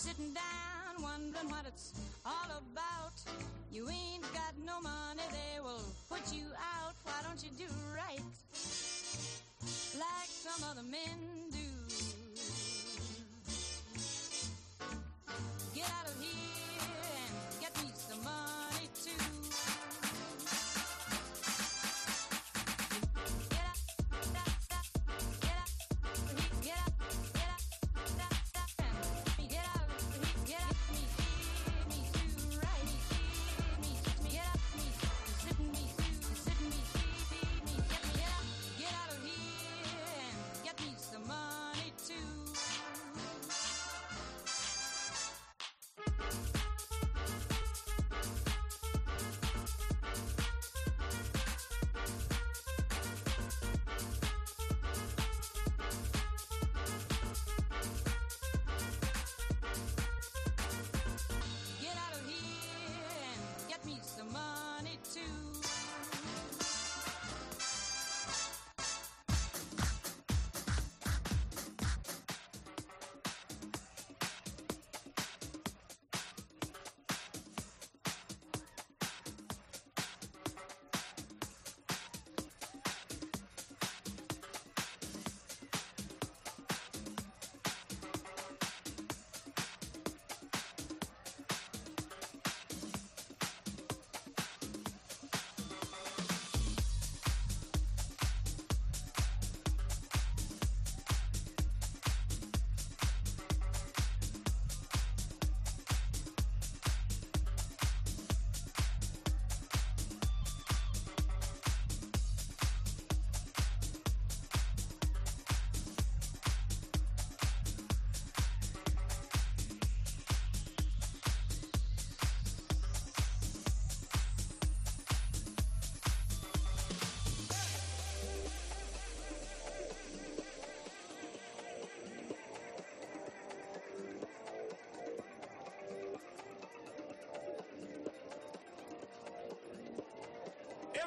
sitting 0.00 0.32
down 0.32 1.02
wondering 1.02 1.50
what 1.50 1.66
it's 1.66 1.92
all 2.24 2.48
about. 2.48 3.12
You 3.70 3.86
ain't 3.90 4.22
got 4.32 4.56
no 4.64 4.80
money, 4.80 5.20
they 5.30 5.60
will 5.60 5.84
put 6.08 6.32
you 6.32 6.46
out. 6.56 6.94
Why 7.04 7.20
don't 7.22 7.44
you 7.44 7.50
do 7.58 7.68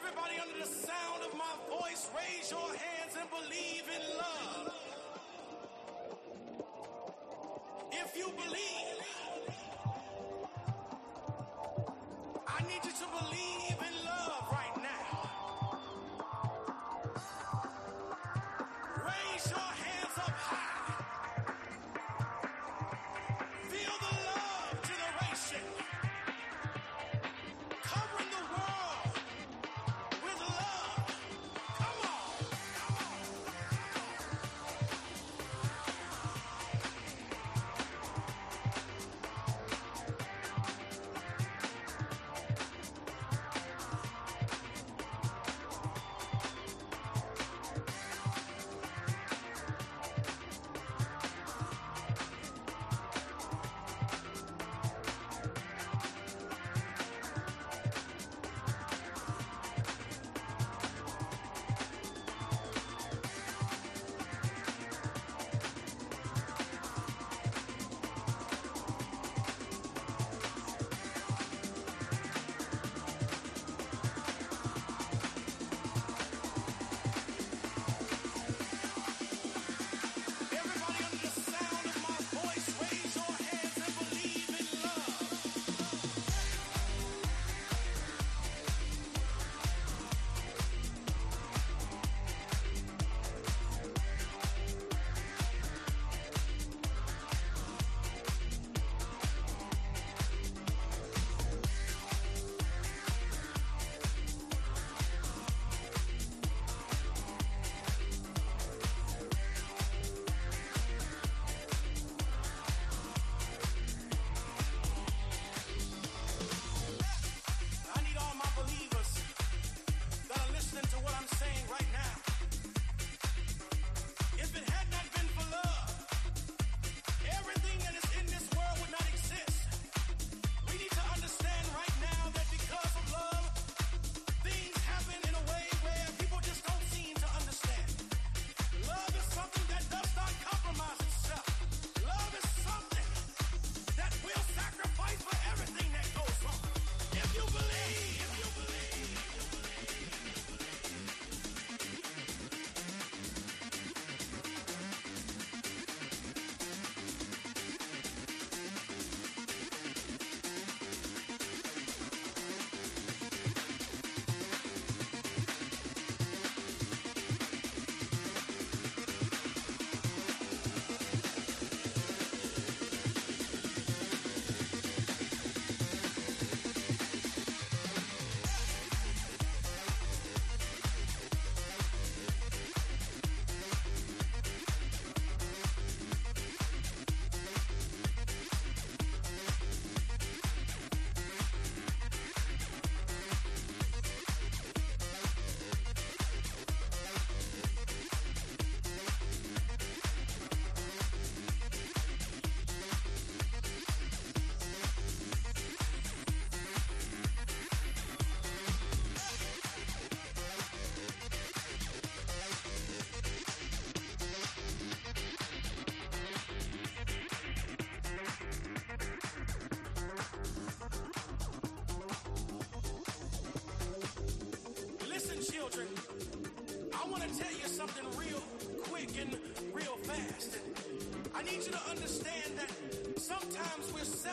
Everybody 0.05 0.35
under 0.41 0.59
the 0.59 0.69
sound 0.69 1.23
of 1.25 1.33
my 1.37 1.55
voice, 1.69 2.09
raise 2.17 2.51
your 2.51 2.59
hands 2.59 3.15
and 3.17 3.29
believe 3.29 3.83
in 3.87 4.17
love. 4.17 4.73
If 7.91 8.17
you 8.17 8.27
believe, 8.35 8.99
I 12.47 12.63
need 12.63 12.83
you 12.83 12.91
to 12.91 13.07
believe 13.23 13.82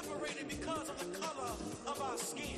separated 0.03 0.49
because 0.49 0.89
of 0.89 0.99
the 0.99 1.19
color 1.19 1.53
of 1.87 2.01
our 2.01 2.17
skin 2.17 2.50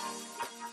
your 0.00 0.12
name, 0.12 0.67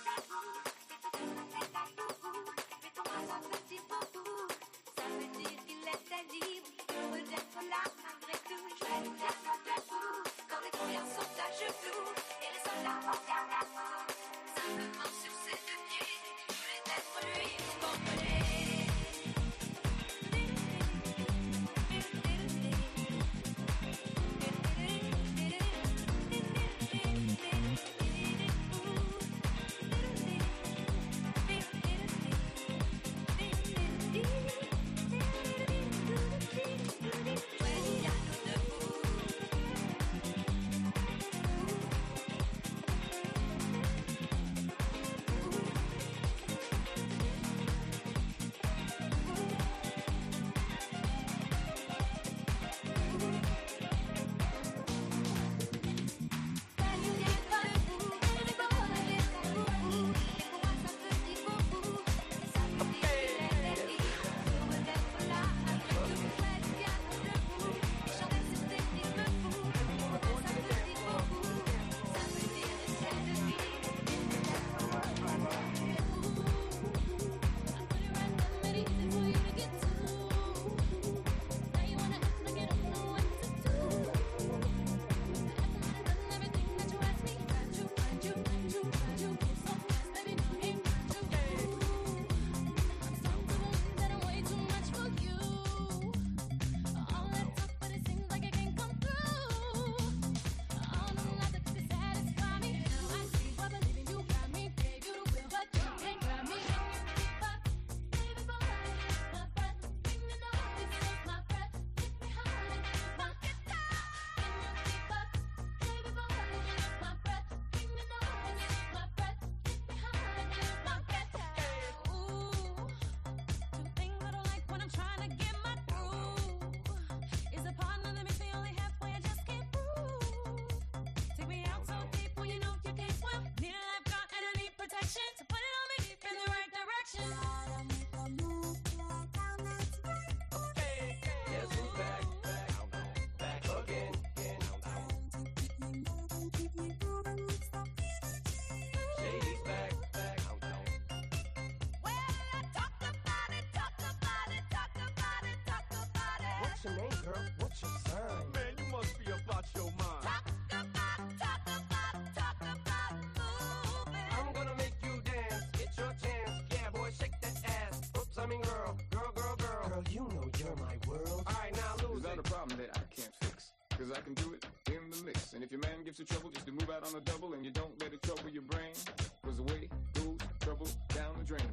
girl? 157.26 157.44
What's 157.60 157.82
your 157.82 157.92
sign? 158.08 158.46
Man, 158.54 158.72
you 158.78 158.86
must 158.92 159.20
be 159.20 159.26
about 159.26 159.66
your 159.76 159.86
mind. 159.98 160.24
Talk 160.26 160.46
about, 160.70 161.20
talk 161.40 161.62
about, 161.66 162.36
talk 162.36 162.62
about 162.62 163.14
moving. 163.36 164.22
I'm 164.38 164.54
gonna 164.54 164.76
make 164.78 164.94
you 165.04 165.22
dance. 165.26 165.64
It's 165.82 165.98
your 165.98 166.14
chance. 166.22 166.52
Yeah, 166.72 166.90
boy, 166.94 167.10
shake 167.20 167.40
that 167.42 167.58
ass. 167.66 168.02
Oops, 168.18 168.38
I 168.38 168.46
mean 168.46 168.62
girl. 168.62 168.98
Girl, 169.12 169.32
girl, 169.36 169.56
girl. 169.58 169.90
Girl, 169.90 170.04
you 170.10 170.22
know 170.36 170.46
you're 170.60 170.76
my 170.78 170.96
world. 171.08 171.44
Alright, 171.48 171.76
now 171.76 172.08
lose 172.08 172.18
Is 172.18 172.24
that 172.24 172.34
it. 172.34 172.40
a 172.40 172.44
problem 172.44 172.78
that 172.78 172.90
I 172.96 173.02
can't 173.16 173.34
fix? 173.42 173.72
Cause 173.98 174.12
I 174.12 174.20
can 174.22 174.34
do 174.36 174.54
it 174.54 174.66
in 174.92 175.10
the 175.10 175.24
mix. 175.26 175.54
And 175.54 175.64
if 175.64 175.72
your 175.72 175.80
man 175.82 176.04
gives 176.04 176.20
you 176.20 176.26
trouble, 176.26 176.50
just 176.50 176.66
to 176.68 176.72
move 176.72 176.90
out 176.94 177.08
on 177.08 177.16
a 177.16 177.22
double 177.22 177.54
and 177.54 177.64
you 177.66 177.72
don't 177.72 178.00
let 178.02 178.14
it 178.14 178.22
trouble 178.22 178.50
your 178.52 178.64
brain. 178.64 178.94
Cause 179.42 179.58
away 179.60 179.90
goes 180.14 180.38
trouble 180.60 180.88
down 181.16 181.34
the 181.40 181.46
drain. 181.46 181.70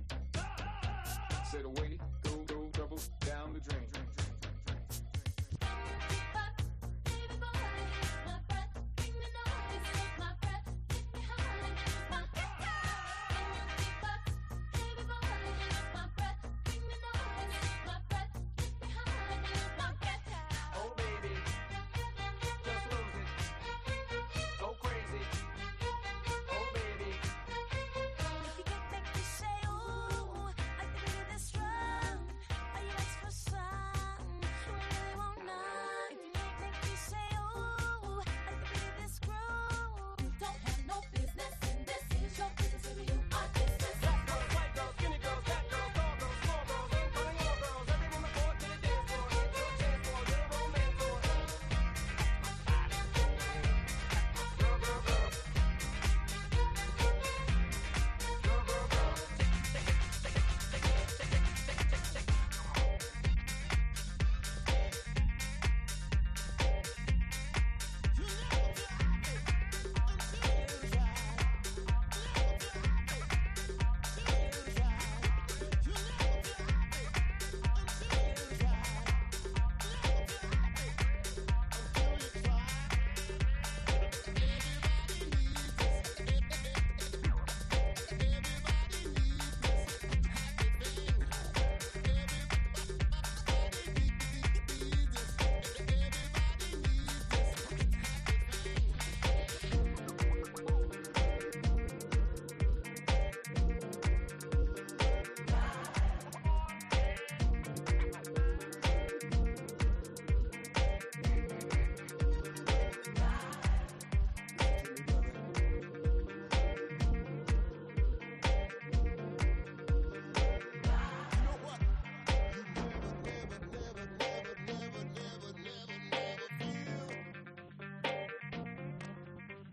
Said 1.50 1.64
away 1.64 1.81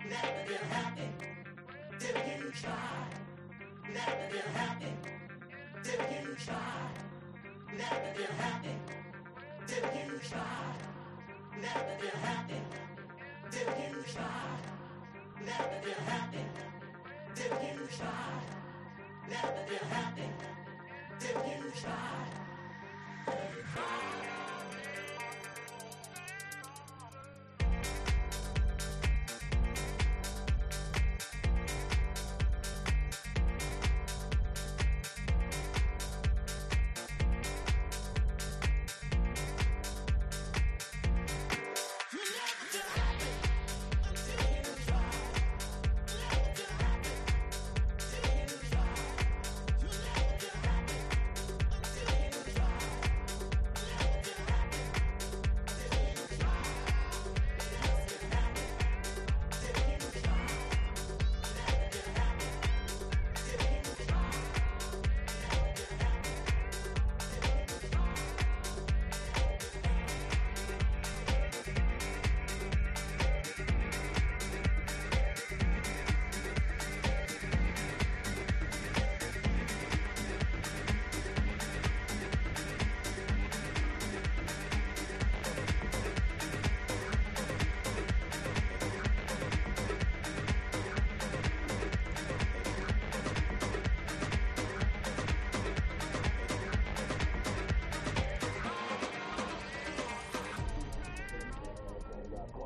been 0.09 0.69
happy 0.69 1.09
till 1.99 2.15
you 2.15 2.51
try. 2.51 3.07
Never 3.93 4.25
been 4.31 4.53
happy 4.55 4.93
till 5.83 5.99
you 5.99 6.35
try. 6.35 6.89
Never 7.77 8.13
been 8.17 8.35
happy 8.37 8.75
till 9.67 9.83
you 9.83 10.19
try. 10.29 10.73
Never 11.61 11.95
been 12.01 12.19
happy 12.23 12.61
till 13.51 13.67
you 13.67 14.03
try. 14.13 14.57
Never 15.45 15.77
been 15.83 16.03
happy 16.07 16.45
till 17.35 17.53
you 17.63 17.87
try. 17.97 18.41
Never 19.29 19.65
been 19.67 19.89
happy 19.89 20.29
till 21.19 21.37
you 21.49 21.71
try. 21.81 22.38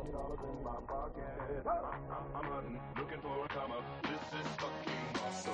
I'm 0.04 0.12
hunting, 2.44 2.80
looking 2.98 3.22
for 3.22 3.46
a 3.46 3.48
come. 3.48 3.72
This 4.04 4.26
is 4.40 4.48
fucking 4.60 5.08
awesome. 5.24 5.54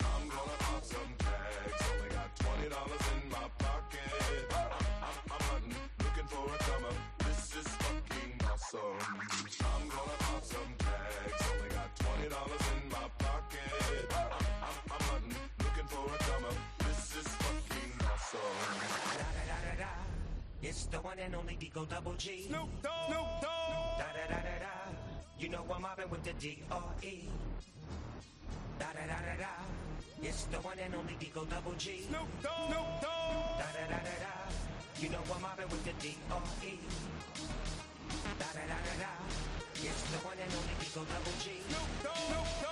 I'm 0.00 0.28
gonna 0.28 0.58
pop 0.58 0.82
some 0.82 1.14
tags. 1.18 1.82
Only 1.94 2.10
got 2.10 2.34
twenty 2.36 2.68
dollars 2.68 3.06
in 3.14 3.30
my 3.30 3.46
pocket. 3.58 4.10
I'm, 4.50 5.14
I'm 5.30 5.42
hunting, 5.46 5.76
looking 6.02 6.26
for 6.26 6.46
a 6.50 6.58
come. 6.58 6.86
This 7.18 7.54
is 7.56 7.68
fucking 7.68 8.32
awesome. 8.50 8.98
I'm 8.98 9.86
gonna 9.88 10.18
pop 10.18 10.44
some 10.44 10.74
tags. 10.78 11.42
Only 11.54 11.70
got 11.70 11.90
twenty 11.94 12.28
dollars 12.28 12.64
in 12.74 12.88
my 12.90 13.06
pocket. 13.18 13.70
I'm, 14.10 14.34
I'm, 14.66 14.76
I'm 14.90 15.04
hunting, 15.10 15.36
looking 15.62 15.86
for 15.86 16.06
a 16.10 16.18
come. 16.18 16.46
This 16.78 17.02
is 17.22 17.28
fucking 17.38 17.92
awesome. 18.02 18.58
It's 20.62 20.84
the 20.86 20.98
one 20.98 21.18
and 21.18 21.34
only 21.34 21.54
Digo 21.54 21.88
Double 21.88 22.14
G. 22.14 22.48
know 25.50 25.66
I'm 25.74 25.82
mobbing 25.82 26.08
with 26.10 26.22
the 26.22 26.32
D 26.34 26.62
R 26.70 26.82
E. 27.02 27.26
Da 28.78 28.86
da 28.94 29.02
da 29.10 29.18
da 29.26 29.34
da. 29.42 29.52
It's 30.22 30.44
the 30.44 30.58
one 30.58 30.78
and 30.78 30.94
only 30.94 31.14
Digo 31.18 31.48
Double 31.50 31.74
G. 31.76 32.06
Snoop 32.06 32.30
Dogg. 32.42 32.70
Snoop 32.70 32.88
Dogg. 33.02 33.58
Da 33.58 33.66
da 33.74 33.84
da 33.90 33.98
da 33.98 34.14
da. 34.22 34.34
You 35.00 35.08
know 35.10 35.18
I'm 35.34 35.42
mobbing 35.42 35.68
with 35.70 35.84
the 35.84 35.94
D 36.00 36.14
R 36.30 36.42
E. 36.64 36.78
Da 38.38 38.48
da 38.54 38.62
da 38.70 38.78
da 38.86 38.94
da. 39.02 39.12
It's 39.74 40.02
the 40.12 40.18
one 40.22 40.38
and 40.38 40.52
only 40.54 40.74
Digo 40.78 41.02
Double 41.02 41.36
G. 41.42 41.50
Snoop 41.66 41.88
Dogg. 42.04 42.16
Snoop 42.16 42.62
Dogg. 42.62 42.69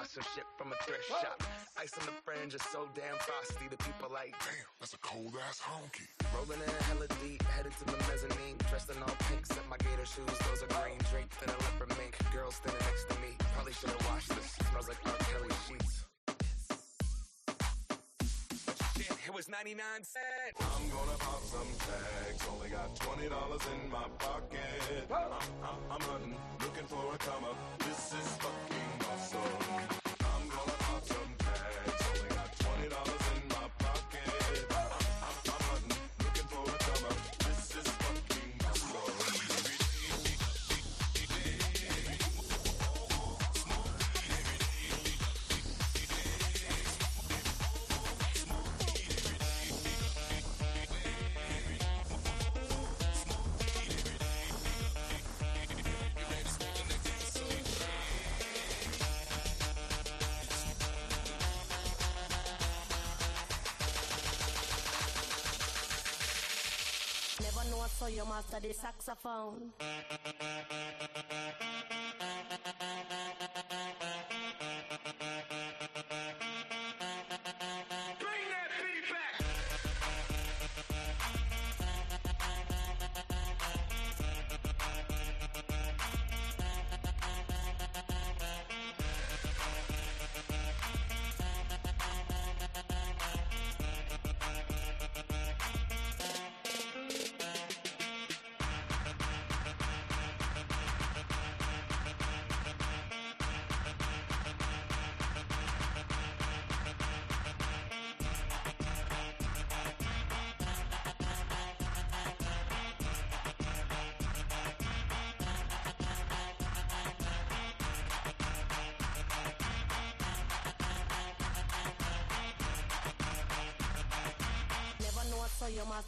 Bought 0.00 0.08
some 0.08 0.24
shit 0.34 0.48
from 0.56 0.72
a 0.72 0.76
thrift 0.84 1.04
shop. 1.08 1.42
Ice 1.76 1.92
on 2.00 2.06
the 2.06 2.16
fringe 2.24 2.54
is 2.54 2.62
so 2.72 2.88
damn 2.96 3.16
frosty. 3.20 3.68
The 3.68 3.76
people 3.84 4.08
like, 4.08 4.32
damn, 4.40 4.64
that's 4.80 4.94
a 4.94 4.98
cold 5.04 5.36
ass 5.44 5.60
honky. 5.60 6.08
Rolling 6.32 6.56
in 6.56 6.72
a 6.72 6.82
hella 6.88 7.08
deep, 7.20 7.42
headed 7.52 7.76
to 7.76 7.84
the 7.84 7.98
mezzanine. 8.08 8.56
Dressed 8.70 8.88
in 8.88 8.96
all 9.04 9.16
pink, 9.28 9.44
set 9.44 9.60
my 9.68 9.76
gator 9.76 10.08
shoes. 10.08 10.36
Those 10.48 10.64
are 10.64 10.72
green 10.80 10.96
draped 11.12 11.36
in 11.44 11.52
a 11.52 11.58
leopard 11.68 11.92
mink. 12.00 12.16
Girl 12.32 12.48
standing 12.48 12.80
next 12.88 13.12
to 13.12 13.16
me. 13.20 13.36
Probably 13.52 13.76
should 13.76 13.92
have 13.92 14.04
washed 14.08 14.32
this. 14.32 14.56
Smells 14.72 14.88
like 14.88 15.00
R. 15.04 15.20
Kelly 15.28 15.52
sheets. 15.68 16.08
Shit, 18.96 19.16
it 19.28 19.32
was 19.36 19.52
99 19.52 19.76
cents. 20.00 20.56
I'm 20.64 20.88
gonna 20.96 21.18
pop 21.20 21.44
some 21.44 21.72
tags. 21.84 22.40
Only 22.48 22.70
got 22.72 22.88
twenty 22.96 23.28
dollars 23.28 23.64
in 23.68 23.90
my 23.92 24.08
pocket. 24.16 25.04
I'm, 25.12 25.28
I'm, 25.60 25.80
I'm 25.92 26.02
hunting, 26.08 26.36
looking 26.64 26.88
for 26.88 27.04
a 27.12 27.18
come 27.18 27.44
up. 27.44 27.56
This 27.84 28.16
is 28.16 28.28
fucking 28.40 28.80
awesome. 29.12 29.59
So 68.50 68.58
the 68.58 68.72
saxophone. 68.74 69.72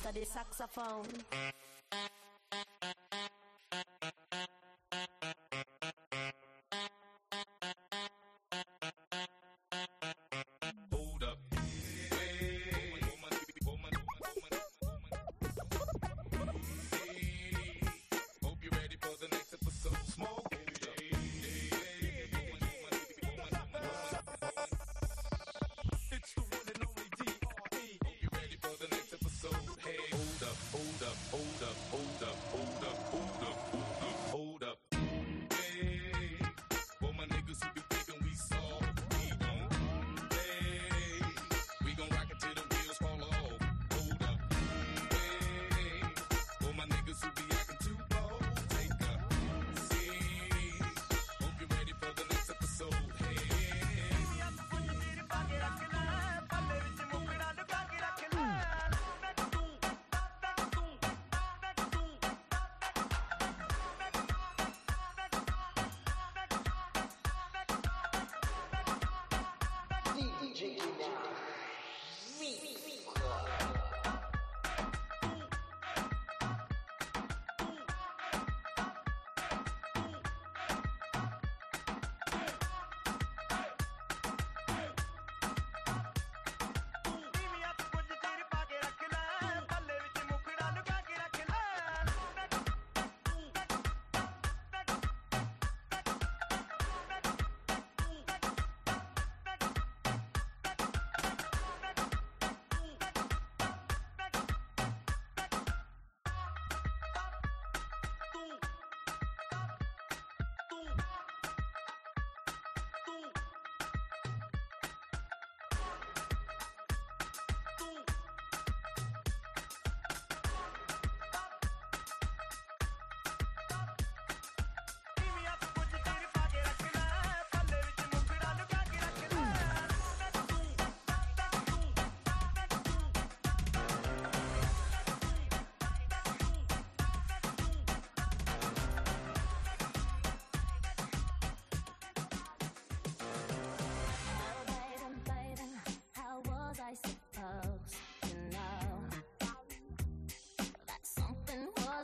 of 0.06 0.14
the 0.14 0.24
saxophone. 0.24 1.51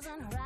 thousand 0.01 0.38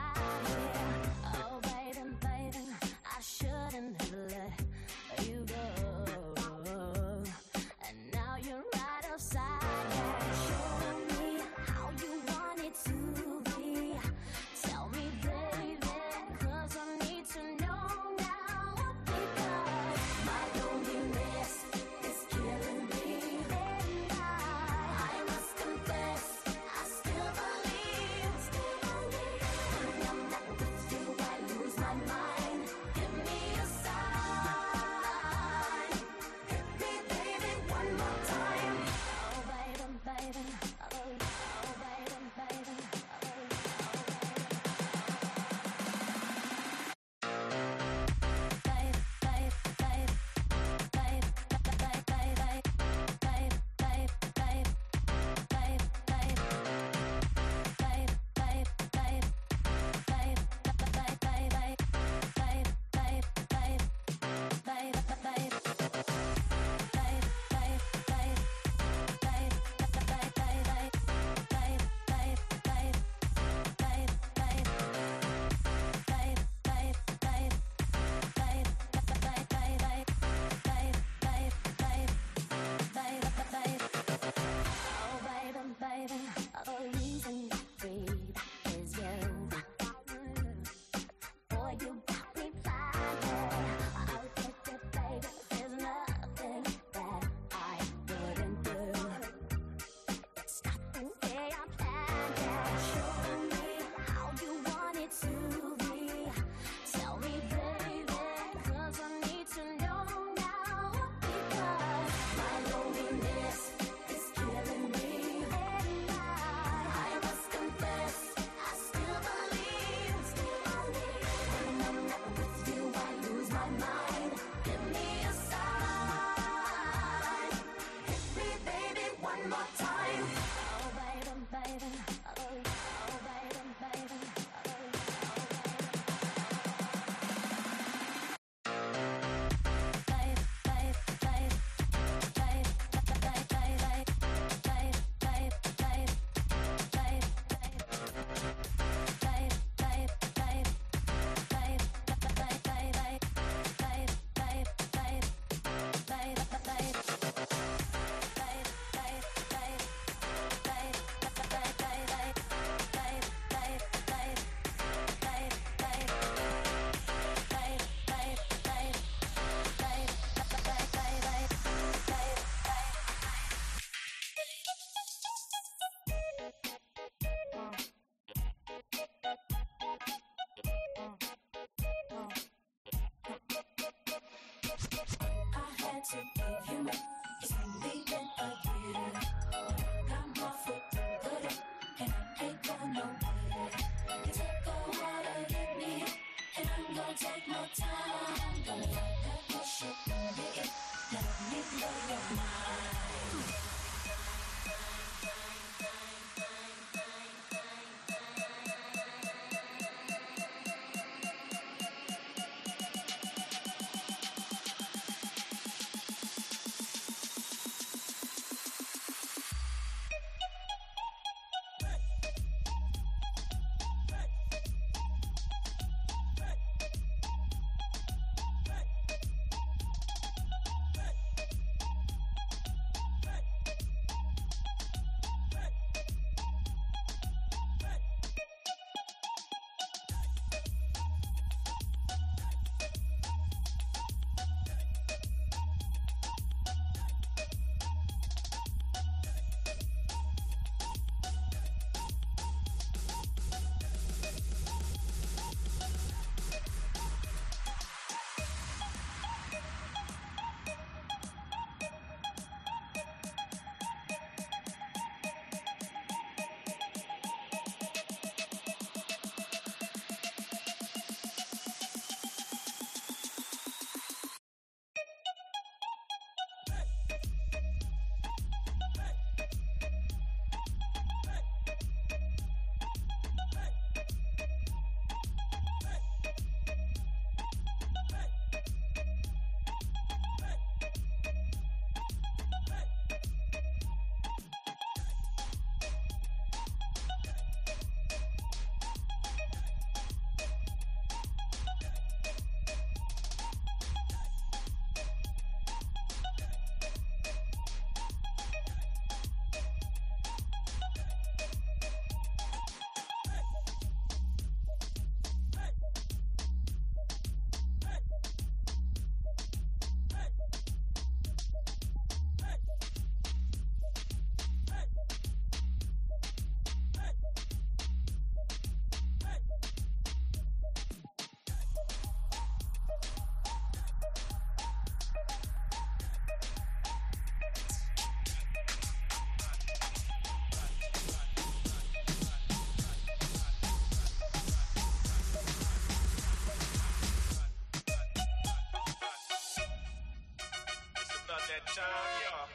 time, 351.75 351.85
y'all. 352.21 352.49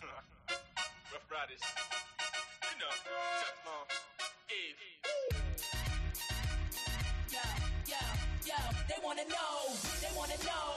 Ruff 1.12 1.26
Ryders. 1.28 1.60
You 1.60 2.76
know, 2.80 2.88
Eve. 4.48 4.80
Yo, 7.30 7.44
yo, 7.86 8.00
yo, 8.46 8.56
they 8.88 8.96
wanna 9.04 9.24
know, 9.28 9.76
they 10.00 10.08
wanna 10.16 10.38
know, 10.48 10.69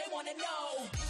They 0.00 0.14
wanna 0.14 0.32
know. 0.32 1.09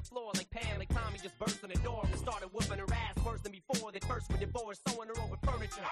the 0.00 0.08
floor 0.08 0.30
like 0.34 0.50
Pam, 0.50 0.78
like 0.78 0.88
Tommy 0.88 1.18
just 1.22 1.38
burst 1.38 1.62
in 1.62 1.70
the 1.70 1.78
door 1.78 2.02
and 2.04 2.18
started 2.18 2.48
whooping 2.52 2.78
her 2.78 2.86
ass 2.92 3.24
worse 3.24 3.40
than 3.40 3.52
before. 3.52 3.92
They 3.92 4.00
first 4.00 4.30
were 4.30 4.38
divorced, 4.38 4.80
sewing 4.88 5.08
her 5.08 5.20
over 5.20 5.36
furniture. 5.42 5.84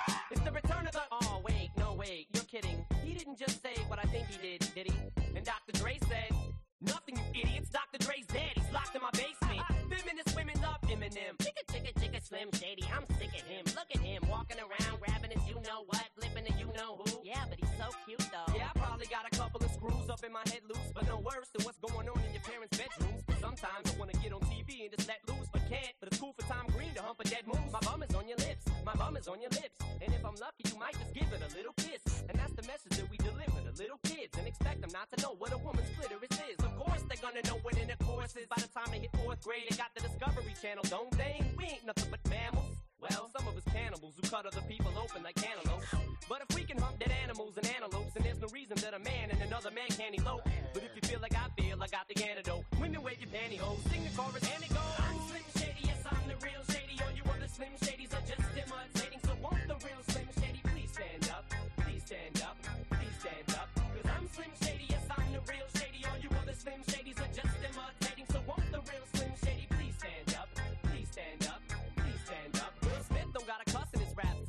On 29.39 29.43
your 29.43 29.55
lips. 29.63 29.79
And 30.03 30.11
if 30.11 30.25
I'm 30.27 30.35
lucky, 30.43 30.67
you 30.67 30.79
might 30.79 30.99
just 30.99 31.15
give 31.15 31.31
it 31.31 31.39
a 31.39 31.51
little 31.55 31.75
kiss. 31.79 32.03
And 32.29 32.35
that's 32.35 32.55
the 32.59 32.67
message 32.67 32.99
that 32.99 33.07
we 33.11 33.17
deliver 33.19 33.59
to 33.63 33.73
little 33.79 34.01
kids 34.03 34.35
and 34.37 34.47
expect 34.47 34.81
them 34.83 34.91
not 34.91 35.07
to 35.15 35.17
know 35.23 35.39
what 35.39 35.53
a 35.55 35.59
woman's 35.59 35.87
clitoris 35.95 36.35
is. 36.51 36.59
Of 36.59 36.75
course, 36.75 37.03
they're 37.07 37.23
gonna 37.23 37.43
know 37.47 37.63
what 37.63 37.79
intercourse 37.79 38.35
is. 38.35 38.47
By 38.51 38.59
the 38.59 38.71
time 38.75 38.91
they 38.91 38.99
hit 38.99 39.15
fourth 39.23 39.41
grade, 39.47 39.71
they 39.71 39.77
got 39.77 39.95
the 39.95 40.03
Discovery 40.03 40.55
Channel, 40.61 40.83
don't 40.91 41.11
they? 41.15 41.39
We 41.57 41.79
ain't 41.79 41.87
nothing 41.87 42.11
but 42.11 42.19
mammals. 42.27 42.75
Well, 42.99 43.31
some 43.31 43.47
of 43.47 43.55
us 43.55 43.63
cannibals 43.71 44.15
who 44.19 44.27
cut 44.27 44.43
other 44.45 44.65
people 44.67 44.91
open 44.99 45.23
like 45.23 45.39
cantaloupes. 45.39 45.87
But 46.29 46.43
if 46.43 46.51
we 46.57 46.65
can 46.67 46.79
hump 46.79 46.99
dead 46.99 47.15
animals 47.23 47.57
and 47.57 47.67
antelopes, 47.71 48.15
then 48.15 48.25
there's 48.27 48.43
no 48.43 48.49
reason 48.51 48.77
that 48.83 48.93
a 48.95 48.99
man 48.99 49.31
and 49.31 49.41
another 49.43 49.71
man 49.71 49.87
can't 49.95 50.19
elope. 50.19 50.43
But 50.75 50.83
if 50.83 50.91
you 50.99 51.03
feel 51.07 51.21
like 51.23 51.37
I 51.39 51.47
feel, 51.55 51.79
I 51.79 51.87
got 51.87 52.11
the 52.11 52.19
antidote. 52.27 52.65
Women 52.81 53.03
wave 53.03 53.23
your 53.23 53.31
pantyhose, 53.31 53.87
sing 53.87 54.03
the 54.03 54.11
chorus, 54.19 54.43
and 54.43 54.65
it 54.65 54.75
goes. 54.75 54.78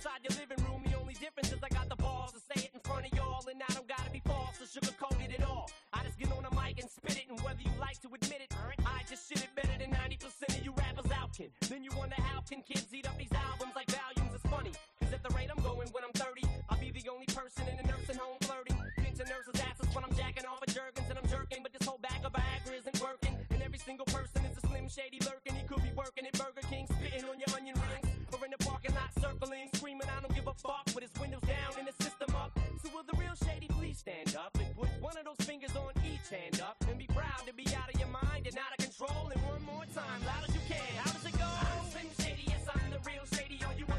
inside 0.00 0.24
your 0.24 0.32
living 0.40 0.64
room. 0.64 0.80
The 0.88 0.96
only 0.96 1.12
difference 1.20 1.52
is 1.52 1.60
I 1.60 1.68
got 1.68 1.92
the 1.92 2.00
balls 2.00 2.32
to 2.32 2.40
say 2.40 2.64
it 2.64 2.72
in 2.72 2.80
front 2.80 3.04
of 3.04 3.12
y'all, 3.12 3.44
and 3.52 3.60
I 3.60 3.68
don't 3.76 3.84
gotta 3.84 4.08
be 4.08 4.24
false 4.24 4.56
or 4.56 4.64
sugarcoated 4.64 5.36
at 5.36 5.44
all. 5.44 5.68
I 5.92 6.00
just 6.08 6.16
get 6.16 6.32
on 6.32 6.40
a 6.40 6.52
mic 6.56 6.80
and 6.80 6.88
spit 6.88 7.20
it, 7.20 7.28
and 7.28 7.36
whether 7.44 7.60
you 7.60 7.68
like 7.76 8.00
to 8.00 8.08
admit 8.08 8.40
it, 8.40 8.48
I 8.80 9.04
just 9.04 9.28
shit 9.28 9.44
it 9.44 9.52
better 9.52 9.76
than 9.76 9.92
90% 9.92 10.56
of 10.56 10.64
you 10.64 10.72
rappers 10.72 11.12
out 11.12 11.36
can. 11.36 11.52
Then 11.68 11.84
you 11.84 11.92
wonder 12.00 12.16
how 12.16 12.40
can 12.48 12.64
kids 12.64 12.88
eat 12.96 13.04
up 13.04 13.12
these 13.20 13.32
albums 13.36 13.76
like 13.76 13.92
volumes? 13.92 14.32
It's 14.32 14.48
funny, 14.48 14.72
cause 15.04 15.12
at 15.12 15.20
the 15.20 15.36
rate 15.36 15.52
I'm 15.52 15.60
going 15.60 15.92
when 15.92 16.00
I'm 16.00 16.16
30, 16.16 16.48
I'll 16.72 16.80
be 16.80 16.88
the 16.96 17.04
only 17.12 17.28
person 17.28 17.68
in 17.68 17.76
a 17.76 17.84
nursing 17.84 18.16
home 18.16 18.40
flirting. 18.40 18.80
Pinching 18.96 19.28
nurses' 19.28 19.60
asses 19.60 19.92
when 19.92 20.00
I'm 20.00 20.16
jacking 20.16 20.48
off 20.48 20.64
of 20.64 20.72
Jergens 20.72 21.12
and 21.12 21.20
I'm 21.20 21.28
jerking, 21.28 21.60
but 21.60 21.76
this 21.76 21.84
whole 21.84 22.00
bag 22.00 22.24
of 22.24 22.32
Viagra 22.32 22.72
isn't 22.72 22.96
working. 23.04 23.36
And 23.52 23.60
every 23.60 23.76
single 23.78 24.08
person 24.08 24.48
is 24.48 24.56
a 24.56 24.64
slim 24.64 24.88
shady 24.88 25.20
lurking. 25.28 25.60
He 25.60 25.64
could 25.68 25.84
be 25.84 25.92
working 25.92 26.24
at 26.24 26.32
Burger 26.40 26.64
King, 26.72 26.88
spitting 26.88 27.28
on 27.28 27.36
your 27.36 27.52
onion 27.52 27.76
rings, 27.76 28.09
in 28.44 28.50
the 28.56 28.64
parking 28.64 28.94
lot 28.94 29.10
circling, 29.20 29.68
screaming, 29.74 30.08
I 30.08 30.20
don't 30.20 30.34
give 30.34 30.46
a 30.46 30.54
fuck, 30.54 30.86
with 30.94 31.04
his 31.04 31.14
windows 31.20 31.42
down 31.42 31.76
and 31.78 31.86
his 31.86 31.96
system 31.96 32.34
up. 32.36 32.56
So 32.82 32.88
will 32.94 33.04
the 33.04 33.16
real 33.18 33.34
shady 33.44 33.68
please 33.68 33.98
stand 33.98 34.36
up 34.36 34.56
and 34.58 34.68
put 34.74 34.88
one 35.00 35.16
of 35.16 35.24
those 35.24 35.40
fingers 35.46 35.74
on 35.76 35.92
each 36.04 36.28
hand 36.30 36.60
up 36.60 36.76
and 36.88 36.98
be 36.98 37.06
proud 37.06 37.44
to 37.46 37.52
be 37.52 37.66
out 37.76 37.92
of 37.92 38.00
your 38.00 38.08
mind 38.08 38.46
and 38.46 38.56
out 38.56 38.72
of 38.72 38.80
control. 38.80 39.30
And 39.32 39.40
one 39.42 39.62
more 39.64 39.84
time, 39.92 40.20
loud 40.24 40.48
as 40.48 40.54
you 40.54 40.62
can. 40.68 40.90
How 40.96 41.12
does 41.12 41.26
it 41.26 41.36
go? 41.36 41.44
I'm 41.44 41.84
Slim 41.92 42.08
Shady, 42.20 42.44
yes, 42.48 42.64
I'm 42.72 42.90
the 42.90 43.00
real 43.04 43.24
shady. 43.34 43.60
All 43.66 43.74
you 43.76 43.89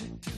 gonna 0.00 0.33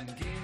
and 0.00 0.16
give 0.16 0.39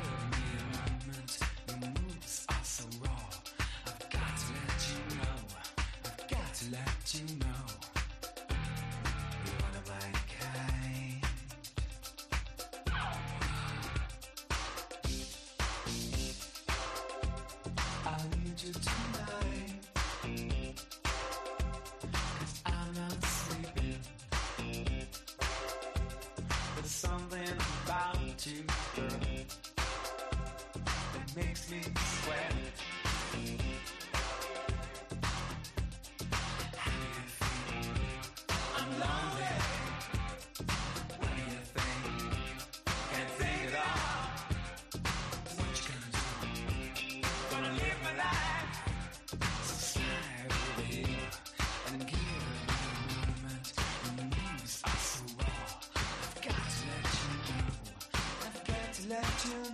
to 59.22 59.48
you 59.48 59.65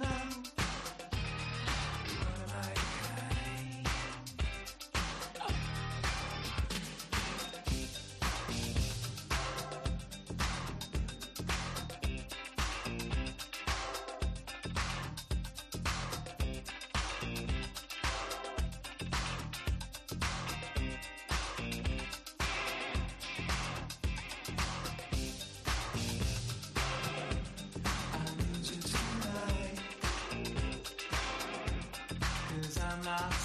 Cause 33.05 33.42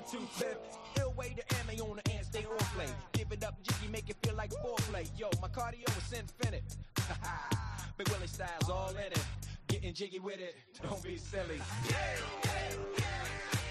Street 0.00 0.20
to 0.38 0.44
125th. 0.44 1.00
Ill 1.00 1.12
way 1.12 1.34
to 1.36 1.56
ammo 1.58 1.90
on 1.90 2.00
the 2.02 2.12
and 2.12 2.24
stay 2.24 2.44
on 2.44 2.56
play. 2.74 2.86
Give 3.12 3.30
it 3.30 3.44
up, 3.44 3.54
jiggy, 3.62 3.90
make 3.90 4.08
it 4.08 4.16
feel 4.22 4.34
like 4.34 4.50
foreplay. 4.50 5.08
Yo, 5.18 5.28
my 5.40 5.48
cardio 5.48 5.86
is 5.98 6.12
infinite. 6.12 6.64
Big 7.98 8.08
Willie 8.08 8.26
style's 8.26 8.70
all 8.70 8.90
in 8.90 9.12
it. 9.12 9.24
Getting 9.68 9.92
jiggy 9.94 10.18
with 10.18 10.40
it. 10.40 10.56
Don't 10.82 11.02
be 11.02 11.16
silly. 11.16 11.60
Getting 11.88 13.61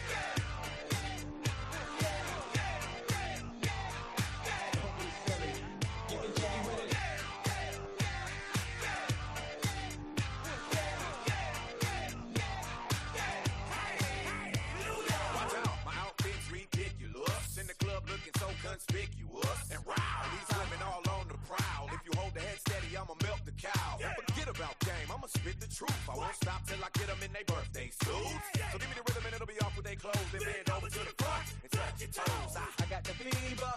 truth. 25.82 26.10
I 26.10 26.16
won't 26.16 26.36
stop 26.36 26.62
till 26.68 26.78
I 26.78 26.90
get 26.94 27.08
them 27.10 27.22
in 27.26 27.32
their 27.34 27.48
birthday 27.50 27.90
suits. 27.90 28.46
So 28.72 28.78
give 28.78 28.90
me 28.90 28.96
the 29.02 29.06
rhythm 29.10 29.24
and 29.26 29.34
it'll 29.34 29.50
be 29.50 29.60
off 29.66 29.74
with 29.76 29.86
their 29.86 29.98
clothes. 29.98 30.30
Then 30.32 30.42
bend 30.46 30.70
over 30.70 30.90
to 30.90 31.02
the 31.02 31.16
front 31.18 31.46
and 31.66 31.72
touch 31.74 31.98
your 32.02 32.12
toes. 32.14 32.54
I 32.54 32.66
I 32.82 32.86
got 32.86 33.04
the 33.04 33.14
fever 33.18 33.74